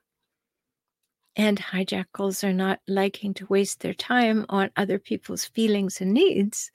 And 1.36 1.58
hijackals 1.58 2.44
are 2.44 2.52
not 2.52 2.80
liking 2.86 3.34
to 3.34 3.46
waste 3.46 3.80
their 3.80 3.94
time 3.94 4.44
on 4.48 4.70
other 4.76 4.98
people's 4.98 5.46
feelings 5.46 6.00
and 6.00 6.12
needs. 6.12 6.70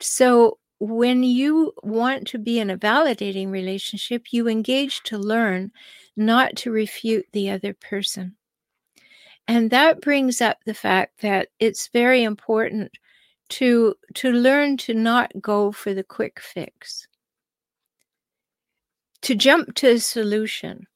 So 0.00 0.58
when 0.78 1.22
you 1.22 1.72
want 1.82 2.26
to 2.28 2.38
be 2.38 2.58
in 2.58 2.70
a 2.70 2.78
validating 2.78 3.50
relationship, 3.50 4.32
you 4.32 4.48
engage 4.48 5.02
to 5.04 5.18
learn, 5.18 5.72
not 6.16 6.56
to 6.56 6.70
refute 6.70 7.26
the 7.32 7.50
other 7.50 7.74
person. 7.74 8.36
And 9.48 9.70
that 9.70 10.00
brings 10.00 10.40
up 10.40 10.58
the 10.64 10.74
fact 10.74 11.20
that 11.20 11.48
it's 11.58 11.88
very 11.88 12.22
important 12.22 12.92
to 13.50 13.94
to 14.14 14.32
learn 14.32 14.76
to 14.78 14.94
not 14.94 15.30
go 15.40 15.72
for 15.72 15.92
the 15.92 16.04
quick 16.04 16.40
fix. 16.40 17.06
To 19.22 19.34
jump 19.34 19.74
to 19.76 19.88
a 19.90 19.98
solution. 19.98 20.86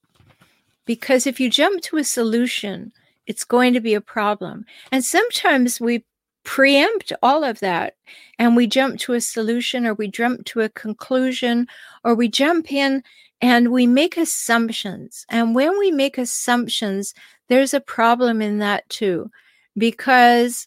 Because 0.84 1.26
if 1.26 1.40
you 1.40 1.50
jump 1.50 1.82
to 1.82 1.96
a 1.96 2.04
solution, 2.04 2.92
it's 3.26 3.44
going 3.44 3.74
to 3.74 3.80
be 3.80 3.94
a 3.94 4.00
problem. 4.00 4.64
And 4.92 5.04
sometimes 5.04 5.80
we 5.80 6.04
preempt 6.44 7.12
all 7.22 7.42
of 7.42 7.58
that 7.58 7.96
and 8.38 8.56
we 8.56 8.68
jump 8.68 9.00
to 9.00 9.14
a 9.14 9.20
solution 9.20 9.84
or 9.84 9.94
we 9.94 10.08
jump 10.08 10.44
to 10.46 10.60
a 10.60 10.68
conclusion 10.68 11.66
or 12.04 12.14
we 12.14 12.28
jump 12.28 12.72
in 12.72 13.02
and 13.42 13.70
we 13.70 13.86
make 13.86 14.16
assumptions. 14.16 15.26
And 15.28 15.54
when 15.54 15.78
we 15.78 15.90
make 15.90 16.16
assumptions, 16.16 17.14
there's 17.48 17.74
a 17.74 17.80
problem 17.80 18.42
in 18.42 18.58
that 18.58 18.88
too, 18.88 19.30
because 19.76 20.66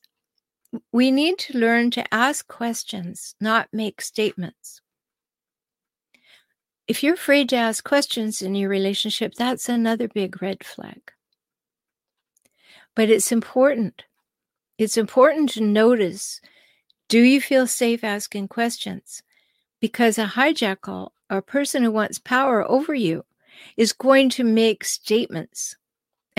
we 0.92 1.12
need 1.12 1.38
to 1.40 1.58
learn 1.58 1.92
to 1.92 2.14
ask 2.14 2.48
questions, 2.48 3.36
not 3.42 3.68
make 3.74 4.02
statements. 4.02 4.82
If 6.88 7.04
you're 7.04 7.16
afraid 7.16 7.50
to 7.50 7.56
ask 7.56 7.84
questions 7.84 8.42
in 8.42 8.56
your 8.56 8.70
relationship, 8.70 9.36
that's 9.36 9.70
another 9.70 10.08
big 10.08 10.42
red 10.42 10.64
flag. 10.64 11.12
But 12.96 13.10
it's 13.10 13.32
important. 13.32 14.04
It's 14.78 14.98
important 14.98 15.50
to 15.52 15.62
notice 15.62 16.42
do 17.08 17.20
you 17.20 17.42
feel 17.42 17.66
safe 17.66 18.04
asking 18.04 18.48
questions? 18.50 19.24
Because 19.82 20.18
a 20.18 20.26
hijackal, 20.26 21.10
or 21.30 21.38
a 21.38 21.42
person 21.42 21.84
who 21.84 21.92
wants 21.92 22.20
power 22.20 22.70
over 22.70 22.94
you, 22.94 23.26
is 23.78 23.94
going 23.94 24.30
to 24.30 24.44
make 24.44 24.84
statements 24.84 25.76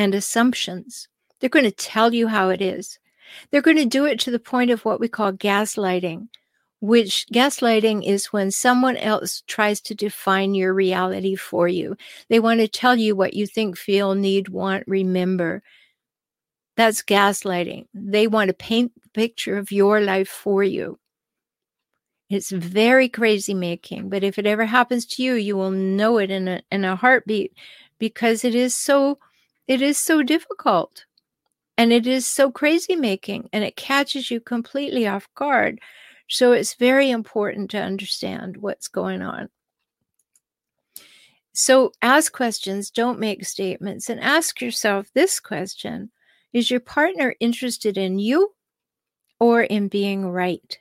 and 0.01 0.15
assumptions. 0.15 1.09
They're 1.39 1.51
going 1.51 1.67
to 1.67 1.71
tell 1.71 2.15
you 2.15 2.29
how 2.29 2.49
it 2.49 2.63
is. 2.63 2.99
They're 3.51 3.61
going 3.61 3.77
to 3.77 3.85
do 3.85 4.07
it 4.07 4.19
to 4.21 4.31
the 4.31 4.39
point 4.39 4.71
of 4.71 4.83
what 4.83 4.99
we 4.99 5.09
call 5.09 5.31
gaslighting, 5.31 6.29
which 6.81 7.27
gaslighting 7.31 8.09
is 8.09 8.33
when 8.33 8.51
someone 8.51 8.97
else 8.97 9.43
tries 9.47 9.79
to 9.83 9.95
define 9.95 10.55
your 10.55 10.73
reality 10.73 11.37
for 11.37 11.69
you. 11.69 11.99
They 12.31 12.41
want 12.41 12.61
to 12.61 12.67
tell 12.67 12.97
you 12.97 13.15
what 13.15 13.35
you 13.35 13.47
think, 13.47 13.77
feel, 13.77 14.15
need, 14.15 14.49
want, 14.49 14.85
remember. 14.87 15.63
That's 16.79 17.03
gaslighting. 17.03 17.89
They 17.93 18.27
want 18.27 18.49
to 18.49 18.55
paint 18.55 18.93
the 19.03 19.11
picture 19.11 19.59
of 19.59 19.71
your 19.71 20.01
life 20.01 20.31
for 20.31 20.65
you. 20.65 20.99
It's 22.31 22.51
very 22.51 23.11
crazy 23.11 23.53
making, 23.53 24.09
but 24.09 24.25
if 24.25 24.39
it 24.39 24.47
ever 24.47 24.65
happens 24.65 25.05
to 25.05 25.23
you, 25.23 25.35
you 25.35 25.59
will 25.59 25.73
know 25.73 26.17
it 26.17 26.31
in 26.31 26.49
a 26.49 26.63
in 26.73 26.87
a 26.87 26.97
heartbeat 26.97 27.53
because 27.99 28.45
it 28.45 28.55
is 28.55 28.75
so 28.75 29.19
it 29.66 29.83
is 29.83 29.99
so 29.99 30.23
difficult. 30.23 31.05
And 31.77 31.92
it 31.92 32.07
is 32.07 32.27
so 32.27 32.51
crazy 32.51 32.94
making 32.94 33.49
and 33.53 33.64
it 33.64 33.77
catches 33.77 34.31
you 34.31 34.40
completely 34.40 35.07
off 35.07 35.29
guard. 35.35 35.81
So 36.29 36.53
it's 36.53 36.75
very 36.75 37.11
important 37.11 37.70
to 37.70 37.79
understand 37.79 38.59
what's 38.59 38.88
going 38.88 39.23
on. 39.23 39.49
So 41.53 41.92
ask 42.03 42.33
questions, 42.33 42.90
don't 42.90 43.18
make 43.18 43.44
statements, 43.44 44.09
and 44.09 44.20
ask 44.20 44.61
yourself 44.61 45.09
this 45.14 45.40
question 45.40 46.11
Is 46.53 46.70
your 46.70 46.81
partner 46.81 47.35
interested 47.40 47.99
in 47.99 48.18
you 48.18 48.55
or 49.38 49.62
in 49.62 49.88
being 49.88 50.29
right? 50.29 50.79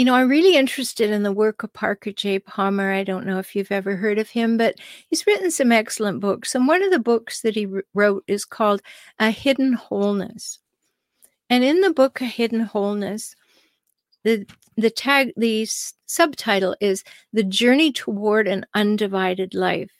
You 0.00 0.06
know, 0.06 0.14
I'm 0.14 0.30
really 0.30 0.56
interested 0.56 1.10
in 1.10 1.24
the 1.24 1.30
work 1.30 1.62
of 1.62 1.74
Parker 1.74 2.10
J. 2.10 2.38
Palmer. 2.38 2.90
I 2.90 3.04
don't 3.04 3.26
know 3.26 3.38
if 3.38 3.54
you've 3.54 3.70
ever 3.70 3.96
heard 3.96 4.18
of 4.18 4.30
him, 4.30 4.56
but 4.56 4.76
he's 5.10 5.26
written 5.26 5.50
some 5.50 5.72
excellent 5.72 6.20
books. 6.20 6.54
And 6.54 6.66
one 6.66 6.82
of 6.82 6.90
the 6.90 6.98
books 6.98 7.42
that 7.42 7.54
he 7.54 7.68
wrote 7.92 8.24
is 8.26 8.46
called 8.46 8.80
A 9.18 9.30
Hidden 9.30 9.74
Wholeness. 9.74 10.58
And 11.50 11.62
in 11.62 11.82
the 11.82 11.92
book 11.92 12.22
A 12.22 12.24
Hidden 12.24 12.60
Wholeness, 12.60 13.36
the 14.24 14.46
the 14.78 14.88
tag 14.88 15.34
the 15.36 15.68
subtitle 16.06 16.74
is 16.80 17.04
The 17.34 17.44
Journey 17.44 17.92
Toward 17.92 18.48
an 18.48 18.64
Undivided 18.72 19.52
Life. 19.52 19.90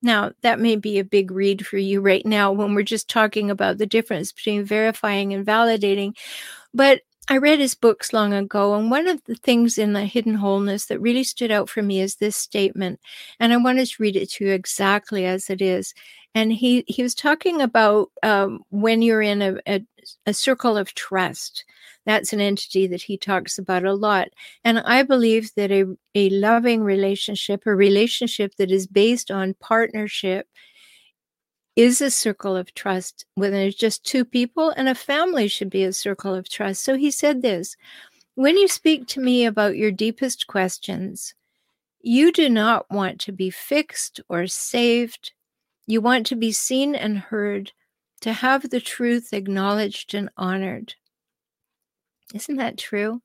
Now, 0.00 0.30
that 0.42 0.60
may 0.60 0.76
be 0.76 1.00
a 1.00 1.04
big 1.04 1.32
read 1.32 1.66
for 1.66 1.76
you 1.76 2.00
right 2.00 2.24
now 2.24 2.52
when 2.52 2.72
we're 2.72 2.84
just 2.84 3.10
talking 3.10 3.50
about 3.50 3.78
the 3.78 3.86
difference 3.86 4.30
between 4.30 4.64
verifying 4.64 5.34
and 5.34 5.44
validating. 5.44 6.16
But 6.72 7.00
I 7.30 7.36
read 7.36 7.60
his 7.60 7.76
books 7.76 8.12
long 8.12 8.34
ago, 8.34 8.74
and 8.74 8.90
one 8.90 9.06
of 9.06 9.22
the 9.22 9.36
things 9.36 9.78
in 9.78 9.92
the 9.92 10.04
hidden 10.04 10.34
wholeness 10.34 10.86
that 10.86 11.00
really 11.00 11.22
stood 11.22 11.52
out 11.52 11.68
for 11.68 11.80
me 11.80 12.00
is 12.00 12.16
this 12.16 12.36
statement. 12.36 12.98
And 13.38 13.52
I 13.52 13.56
wanted 13.56 13.86
to 13.86 14.02
read 14.02 14.16
it 14.16 14.30
to 14.32 14.46
you 14.46 14.52
exactly 14.52 15.24
as 15.26 15.48
it 15.48 15.62
is. 15.62 15.94
And 16.34 16.52
he, 16.52 16.84
he 16.88 17.04
was 17.04 17.14
talking 17.14 17.62
about 17.62 18.10
um, 18.24 18.64
when 18.70 19.00
you're 19.00 19.22
in 19.22 19.42
a, 19.42 19.58
a, 19.68 19.80
a 20.26 20.34
circle 20.34 20.76
of 20.76 20.92
trust. 20.94 21.64
That's 22.04 22.32
an 22.32 22.40
entity 22.40 22.88
that 22.88 23.02
he 23.02 23.16
talks 23.16 23.58
about 23.58 23.84
a 23.84 23.94
lot. 23.94 24.30
And 24.64 24.80
I 24.80 25.04
believe 25.04 25.54
that 25.54 25.70
a, 25.70 25.84
a 26.16 26.30
loving 26.30 26.82
relationship, 26.82 27.62
a 27.64 27.76
relationship 27.76 28.56
that 28.56 28.72
is 28.72 28.88
based 28.88 29.30
on 29.30 29.54
partnership, 29.60 30.48
is 31.76 32.00
a 32.00 32.10
circle 32.10 32.56
of 32.56 32.74
trust 32.74 33.26
when 33.34 33.52
there's 33.52 33.74
just 33.74 34.04
two 34.04 34.24
people, 34.24 34.70
and 34.70 34.88
a 34.88 34.94
family 34.94 35.48
should 35.48 35.70
be 35.70 35.84
a 35.84 35.92
circle 35.92 36.34
of 36.34 36.48
trust. 36.48 36.82
So 36.82 36.96
he 36.96 37.10
said 37.10 37.42
this 37.42 37.76
When 38.34 38.56
you 38.56 38.68
speak 38.68 39.06
to 39.08 39.20
me 39.20 39.44
about 39.44 39.76
your 39.76 39.90
deepest 39.90 40.46
questions, 40.46 41.34
you 42.00 42.32
do 42.32 42.48
not 42.48 42.90
want 42.90 43.20
to 43.20 43.32
be 43.32 43.50
fixed 43.50 44.20
or 44.28 44.46
saved. 44.46 45.32
You 45.86 46.00
want 46.00 46.26
to 46.26 46.36
be 46.36 46.52
seen 46.52 46.94
and 46.94 47.18
heard, 47.18 47.72
to 48.20 48.32
have 48.32 48.70
the 48.70 48.80
truth 48.80 49.32
acknowledged 49.32 50.14
and 50.14 50.30
honored. 50.36 50.94
Isn't 52.34 52.56
that 52.56 52.78
true? 52.78 53.22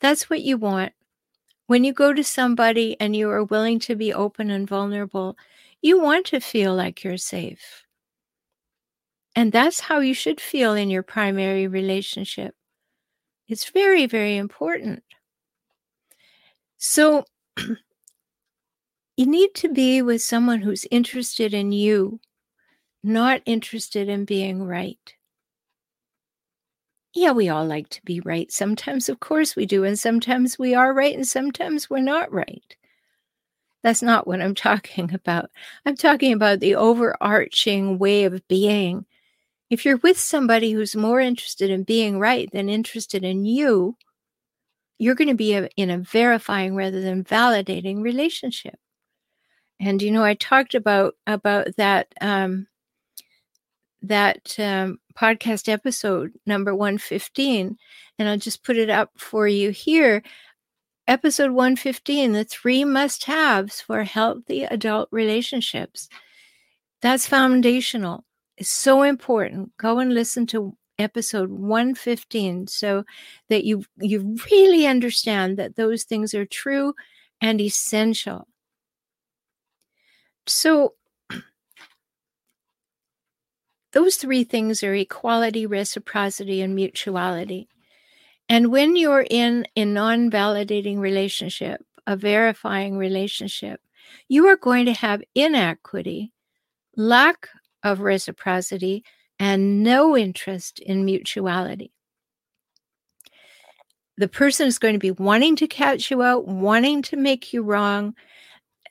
That's 0.00 0.30
what 0.30 0.42
you 0.42 0.56
want. 0.56 0.92
When 1.66 1.84
you 1.84 1.92
go 1.92 2.12
to 2.12 2.24
somebody 2.24 2.96
and 3.00 3.14
you 3.14 3.30
are 3.30 3.44
willing 3.44 3.78
to 3.80 3.94
be 3.94 4.12
open 4.12 4.50
and 4.50 4.68
vulnerable, 4.68 5.36
you 5.82 6.00
want 6.00 6.26
to 6.26 6.40
feel 6.40 6.74
like 6.74 7.04
you're 7.04 7.16
safe. 7.18 7.84
And 9.34 9.50
that's 9.52 9.80
how 9.80 9.98
you 10.00 10.14
should 10.14 10.40
feel 10.40 10.74
in 10.74 10.88
your 10.90 11.02
primary 11.02 11.66
relationship. 11.66 12.54
It's 13.48 13.70
very, 13.70 14.06
very 14.06 14.36
important. 14.36 15.02
So, 16.78 17.24
you 19.16 19.26
need 19.26 19.54
to 19.54 19.68
be 19.68 20.02
with 20.02 20.22
someone 20.22 20.60
who's 20.62 20.86
interested 20.90 21.54
in 21.54 21.70
you, 21.72 22.20
not 23.02 23.42
interested 23.46 24.08
in 24.08 24.24
being 24.24 24.64
right. 24.64 25.16
Yeah, 27.14 27.30
we 27.32 27.48
all 27.48 27.64
like 27.64 27.88
to 27.90 28.02
be 28.02 28.18
right. 28.20 28.50
Sometimes, 28.50 29.08
of 29.08 29.20
course, 29.20 29.54
we 29.54 29.64
do. 29.66 29.84
And 29.84 29.96
sometimes 29.98 30.58
we 30.58 30.74
are 30.74 30.92
right, 30.92 31.14
and 31.14 31.26
sometimes 31.26 31.88
we're 31.88 32.00
not 32.00 32.32
right. 32.32 32.76
That's 33.82 34.02
not 34.02 34.26
what 34.26 34.40
I'm 34.40 34.54
talking 34.68 35.12
about. 35.12 35.50
I'm 35.86 35.96
talking 35.96 36.32
about 36.32 36.60
the 36.60 36.74
overarching 36.76 37.98
way 37.98 38.24
of 38.24 38.46
being. 38.48 39.06
If 39.70 39.84
you're 39.84 39.98
with 39.98 40.18
somebody 40.18 40.72
who's 40.72 40.96
more 40.96 41.20
interested 41.20 41.70
in 41.70 41.84
being 41.84 42.18
right 42.18 42.50
than 42.52 42.68
interested 42.68 43.24
in 43.24 43.44
you, 43.44 43.96
you're 44.98 45.14
going 45.14 45.28
to 45.28 45.34
be 45.34 45.54
a, 45.54 45.68
in 45.76 45.90
a 45.90 45.98
verifying 45.98 46.74
rather 46.74 47.00
than 47.00 47.24
validating 47.24 48.02
relationship. 48.02 48.78
And 49.78 50.02
you 50.02 50.10
know, 50.10 50.24
I 50.24 50.34
talked 50.34 50.74
about 50.74 51.14
about 51.26 51.68
that 51.76 52.08
um, 52.20 52.66
that 54.02 54.54
um, 54.58 54.98
podcast 55.14 55.68
episode 55.68 56.32
number 56.46 56.74
115 56.74 57.76
and 58.18 58.28
i'll 58.28 58.38
just 58.38 58.64
put 58.64 58.78
it 58.78 58.88
up 58.88 59.10
for 59.16 59.46
you 59.46 59.70
here 59.70 60.22
Episode 61.10 61.50
115 61.50 62.30
The 62.34 62.44
Three 62.44 62.84
Must 62.84 63.24
Haves 63.24 63.80
for 63.80 64.04
Healthy 64.04 64.62
Adult 64.62 65.08
Relationships. 65.10 66.08
That's 67.02 67.26
foundational. 67.26 68.22
It's 68.56 68.70
so 68.70 69.02
important. 69.02 69.76
Go 69.76 69.98
and 69.98 70.14
listen 70.14 70.46
to 70.46 70.76
episode 71.00 71.50
115 71.50 72.68
so 72.68 73.02
that 73.48 73.64
you 73.64 73.82
you 73.98 74.36
really 74.52 74.86
understand 74.86 75.56
that 75.56 75.74
those 75.74 76.04
things 76.04 76.32
are 76.32 76.46
true 76.46 76.94
and 77.40 77.60
essential. 77.60 78.46
So 80.46 80.94
those 83.92 84.14
three 84.14 84.44
things 84.44 84.84
are 84.84 84.94
equality, 84.94 85.66
reciprocity, 85.66 86.60
and 86.60 86.76
mutuality. 86.76 87.66
And 88.50 88.72
when 88.72 88.96
you're 88.96 89.24
in 89.30 89.64
a 89.76 89.84
non 89.84 90.28
validating 90.28 90.98
relationship, 90.98 91.82
a 92.08 92.16
verifying 92.16 92.98
relationship, 92.98 93.80
you 94.28 94.48
are 94.48 94.56
going 94.56 94.86
to 94.86 94.92
have 94.92 95.22
inequity, 95.36 96.32
lack 96.96 97.46
of 97.84 98.00
reciprocity, 98.00 99.04
and 99.38 99.84
no 99.84 100.16
interest 100.16 100.80
in 100.80 101.04
mutuality. 101.04 101.92
The 104.16 104.26
person 104.26 104.66
is 104.66 104.80
going 104.80 104.94
to 104.94 104.98
be 104.98 105.12
wanting 105.12 105.54
to 105.56 105.68
catch 105.68 106.10
you 106.10 106.20
out, 106.20 106.48
wanting 106.48 107.02
to 107.02 107.16
make 107.16 107.52
you 107.52 107.62
wrong, 107.62 108.14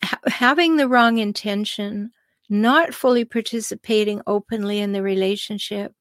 ha- 0.01 0.21
having 0.27 0.77
the 0.77 0.87
wrong 0.87 1.17
intention, 1.17 2.11
not 2.49 2.93
fully 2.93 3.25
participating 3.25 4.21
openly 4.25 4.79
in 4.79 4.93
the 4.93 5.03
relationship. 5.03 5.93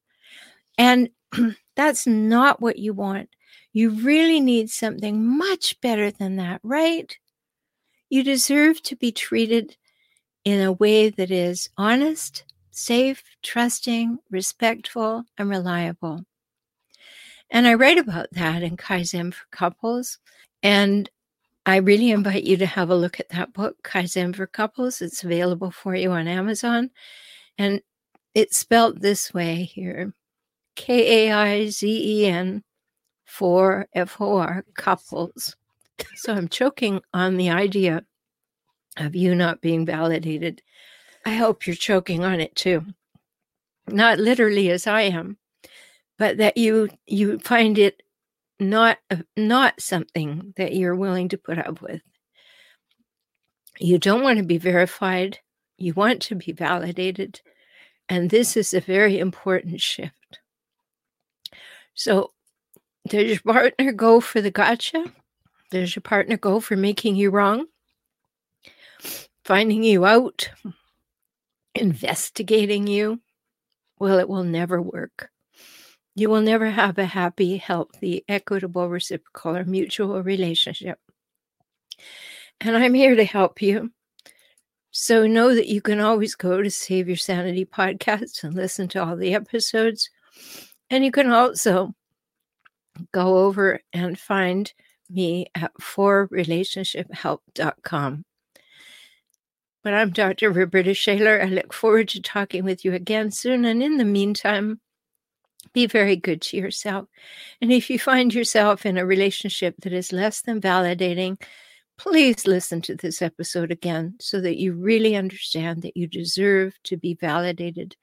And 0.79 1.11
that's 1.77 2.07
not 2.07 2.63
what 2.63 2.79
you 2.79 2.95
want. 2.95 3.29
You 3.73 3.91
really 3.91 4.41
need 4.41 4.71
something 4.71 5.37
much 5.37 5.81
better 5.81 6.11
than 6.11 6.37
that, 6.37 6.61
right? 6.63 7.17
You 8.09 8.23
deserve 8.23 8.83
to 8.85 8.97
be 8.97 9.13
treated 9.13 9.77
in 10.45 10.61
a 10.63 10.73
way 10.73 11.11
that 11.11 11.31
is 11.31 11.69
honest, 11.77 12.45
safe, 12.71 13.23
trusting, 13.43 14.19
respectful, 14.31 15.25
and 15.37 15.51
reliable. 15.51 16.25
And 17.51 17.67
I 17.67 17.75
write 17.75 17.99
about 17.99 18.29
that 18.33 18.63
in 18.63 18.77
Kaizen 18.77 19.33
for 19.33 19.45
Couples. 19.51 20.19
And 20.63 21.11
I 21.67 21.77
really 21.77 22.11
invite 22.11 22.45
you 22.45 22.57
to 22.57 22.67
have 22.67 22.91
a 22.91 22.97
look 22.97 23.21
at 23.21 23.29
that 23.31 23.53
book, 23.53 23.77
Kaizen 23.83 24.35
for 24.35 24.47
Couples. 24.47 25.03
It's 25.03 25.23
available 25.23 25.71
for 25.71 25.95
you 25.95 26.13
on 26.13 26.27
Amazon. 26.29 26.91
And 27.59 27.83
it's 28.35 28.57
spelled 28.57 29.01
this 29.01 29.35
way 29.35 29.65
here 29.65 30.15
K 30.77 31.29
A 31.29 31.33
I 31.33 31.67
Z 31.69 32.23
E 32.23 32.27
N 32.27 32.63
for 33.29 33.87
F 33.95 34.21
O 34.21 34.39
R 34.39 34.65
couples. 34.75 35.55
So 36.17 36.35
I'm 36.35 36.49
choking 36.49 37.01
on 37.13 37.37
the 37.37 37.51
idea 37.51 38.05
of 38.97 39.15
you 39.15 39.35
not 39.35 39.61
being 39.61 39.85
validated. 39.85 40.63
I 41.27 41.35
hope 41.35 41.67
you're 41.67 41.77
choking 41.77 42.25
on 42.25 42.41
it 42.41 42.57
too. 42.57 42.85
Not 43.87 44.19
literally 44.19 44.71
as 44.71 44.87
I 44.87 45.03
am, 45.03 45.37
but 46.19 46.39
that 46.39 46.57
you 46.57 46.89
you 47.07 47.39
find 47.39 47.79
it 47.79 48.03
not 48.59 48.99
not 49.37 49.81
something 49.81 50.55
that 50.57 50.75
you're 50.75 50.97
willing 50.97 51.29
to 51.29 51.39
put 51.39 51.59
up 51.59 51.83
with. 51.83 52.01
You 53.79 53.99
don't 53.99 54.23
want 54.23 54.39
to 54.39 54.45
be 54.45 54.59
verified. 54.59 55.39
You 55.77 55.93
want 55.93 56.23
to 56.23 56.35
be 56.35 56.53
validated. 56.53 57.41
And 58.09 58.31
this 58.31 58.57
is 58.57 58.73
a 58.73 58.81
very 58.81 59.19
important 59.19 59.81
shift. 59.81 60.41
So, 61.95 62.33
does 63.09 63.31
your 63.31 63.41
partner 63.41 63.93
go 63.93 64.21
for 64.21 64.41
the 64.41 64.51
gotcha? 64.51 65.13
Does 65.71 65.95
your 65.95 66.03
partner 66.03 66.37
go 66.37 66.61
for 66.61 66.77
making 66.77 67.17
you 67.17 67.31
wrong? 67.31 67.67
Finding 69.45 69.83
you 69.83 70.05
out? 70.05 70.51
Investigating 71.75 72.87
you? 72.87 73.21
Well, 73.99 74.19
it 74.19 74.29
will 74.29 74.45
never 74.45 74.81
work. 74.81 75.31
You 76.15 76.31
will 76.31 76.41
never 76.41 76.71
have 76.71 76.99
a 76.99 77.05
happy, 77.05 77.57
healthy, 77.57 78.25
equitable, 78.29 78.89
reciprocal, 78.89 79.57
or 79.57 79.65
mutual 79.65 80.23
relationship. 80.23 80.99
And 82.61 82.77
I'm 82.77 82.95
here 82.95 83.15
to 83.15 83.25
help 83.25 83.63
you. 83.63 83.93
So 84.91 85.27
know 85.27 85.55
that 85.55 85.69
you 85.69 85.81
can 85.81 86.01
always 86.01 86.35
go 86.35 86.61
to 86.61 86.71
Save 86.71 87.07
Your 87.07 87.17
Sanity 87.17 87.65
podcast 87.65 88.43
and 88.43 88.55
listen 88.55 88.89
to 88.89 89.05
all 89.05 89.17
the 89.17 89.35
episodes. 89.35 90.11
And 90.91 91.05
you 91.05 91.13
can 91.13 91.31
also 91.31 91.95
go 93.13 93.39
over 93.39 93.81
and 93.93 94.19
find 94.19 94.73
me 95.11 95.47
at 95.55 95.73
forrelationshiphelp.com. 95.81 98.25
But 99.85 99.95
I'm 99.95 100.11
Dr. 100.11 100.51
Roberta 100.51 100.93
Shaler. 100.93 101.41
I 101.41 101.47
look 101.47 101.73
forward 101.73 102.09
to 102.11 102.21
talking 102.21 102.65
with 102.65 102.85
you 102.85 102.93
again 102.93 103.31
soon. 103.31 103.65
And 103.65 103.83
in 103.83 103.97
the 103.97 104.05
meantime, 104.05 104.81
be 105.73 105.87
very 105.87 106.17
good 106.17 106.43
to 106.43 106.57
yourself. 106.57 107.09
And 107.61 107.73
if 107.73 107.89
you 107.89 107.99
find 107.99 108.35
yourself 108.35 108.85
in 108.85 108.99
a 108.99 109.07
relationship 109.07 109.77
that 109.83 109.93
is 109.93 110.13
less 110.13 110.43
than 110.43 110.61
validating, 110.61 111.41
please 111.97 112.47
listen 112.47 112.81
to 112.83 112.97
this 112.97 113.23
episode 113.23 113.71
again 113.71 114.17
so 114.21 114.41
that 114.41 114.59
you 114.59 114.73
really 114.73 115.17
understand 115.17 115.83
that 115.83 115.97
you 115.97 116.07
deserve 116.07 116.75
to 116.85 116.97
be 116.97 117.15
validated. 117.15 117.97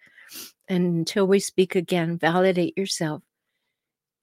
And 0.68 0.86
until 0.86 1.28
we 1.28 1.40
speak 1.40 1.76
again, 1.76 2.18
validate 2.18 2.78
yourself. 2.78 3.22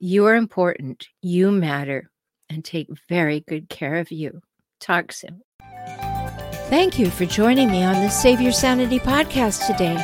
You 0.05 0.25
are 0.25 0.35
important, 0.35 1.07
you 1.21 1.49
matter, 1.49 2.11
and 2.49 2.65
take 2.65 2.89
very 3.07 3.39
good 3.39 3.69
care 3.69 3.95
of 3.95 4.11
you. 4.11 4.41
Talk 4.81 5.13
soon. 5.13 5.39
Thank 6.67 6.99
you 6.99 7.09
for 7.09 7.25
joining 7.25 7.71
me 7.71 7.83
on 7.83 8.01
the 8.01 8.09
Save 8.09 8.41
Your 8.41 8.51
Sanity 8.51 8.99
podcast 8.99 9.65
today. 9.65 9.95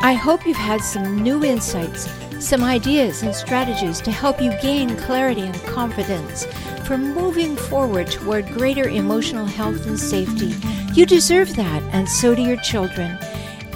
I 0.00 0.12
hope 0.12 0.46
you've 0.46 0.56
had 0.56 0.80
some 0.80 1.24
new 1.24 1.44
insights 1.44 2.08
some 2.42 2.64
ideas 2.64 3.22
and 3.22 3.34
strategies 3.34 4.00
to 4.00 4.10
help 4.10 4.42
you 4.42 4.50
gain 4.60 4.96
clarity 4.96 5.42
and 5.42 5.54
confidence 5.62 6.44
for 6.86 6.98
moving 6.98 7.56
forward 7.56 8.08
toward 8.10 8.46
greater 8.48 8.88
emotional 8.88 9.46
health 9.46 9.86
and 9.86 9.98
safety. 9.98 10.52
You 10.92 11.06
deserve 11.06 11.54
that, 11.54 11.82
and 11.94 12.08
so 12.08 12.34
do 12.34 12.42
your 12.42 12.56
children. 12.58 13.16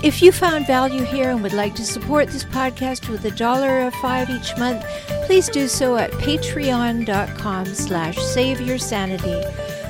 If 0.03 0.21
you 0.23 0.31
found 0.31 0.67
value 0.67 1.03
here 1.03 1.31
and 1.31 1.43
would 1.43 1.55
like 1.55 1.75
to 1.77 1.85
support 1.85 2.29
this 2.29 2.45
podcast 2.45 3.09
with 3.09 3.25
a 3.25 3.31
dollar 3.31 3.87
or 3.87 3.91
five 3.93 4.29
each 4.31 4.55
month, 4.57 4.85
please 5.25 5.49
do 5.49 5.69
so 5.69 5.97
at 5.97 6.11
patreon.com 6.13 7.67
slash 7.67 8.19
save 8.19 8.61
your 8.61 8.79
sanity. 8.79 9.43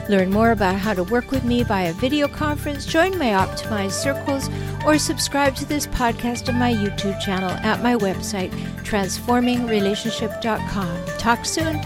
Learn 0.08 0.30
more 0.30 0.52
about 0.52 0.76
how 0.76 0.94
to 0.94 1.02
work 1.02 1.32
with 1.32 1.42
me 1.44 1.64
via 1.64 1.92
video 1.94 2.28
conference, 2.28 2.86
join 2.86 3.18
my 3.18 3.30
optimized 3.30 3.90
circles, 3.92 4.48
or 4.86 4.98
subscribe 4.98 5.56
to 5.56 5.64
this 5.64 5.88
podcast 5.88 6.48
on 6.48 6.54
my 6.54 6.72
YouTube 6.72 7.20
channel 7.20 7.50
at 7.50 7.82
my 7.82 7.96
website, 7.96 8.52
transformingrelationship.com. 8.84 11.06
Talk 11.18 11.44
soon. 11.44 11.82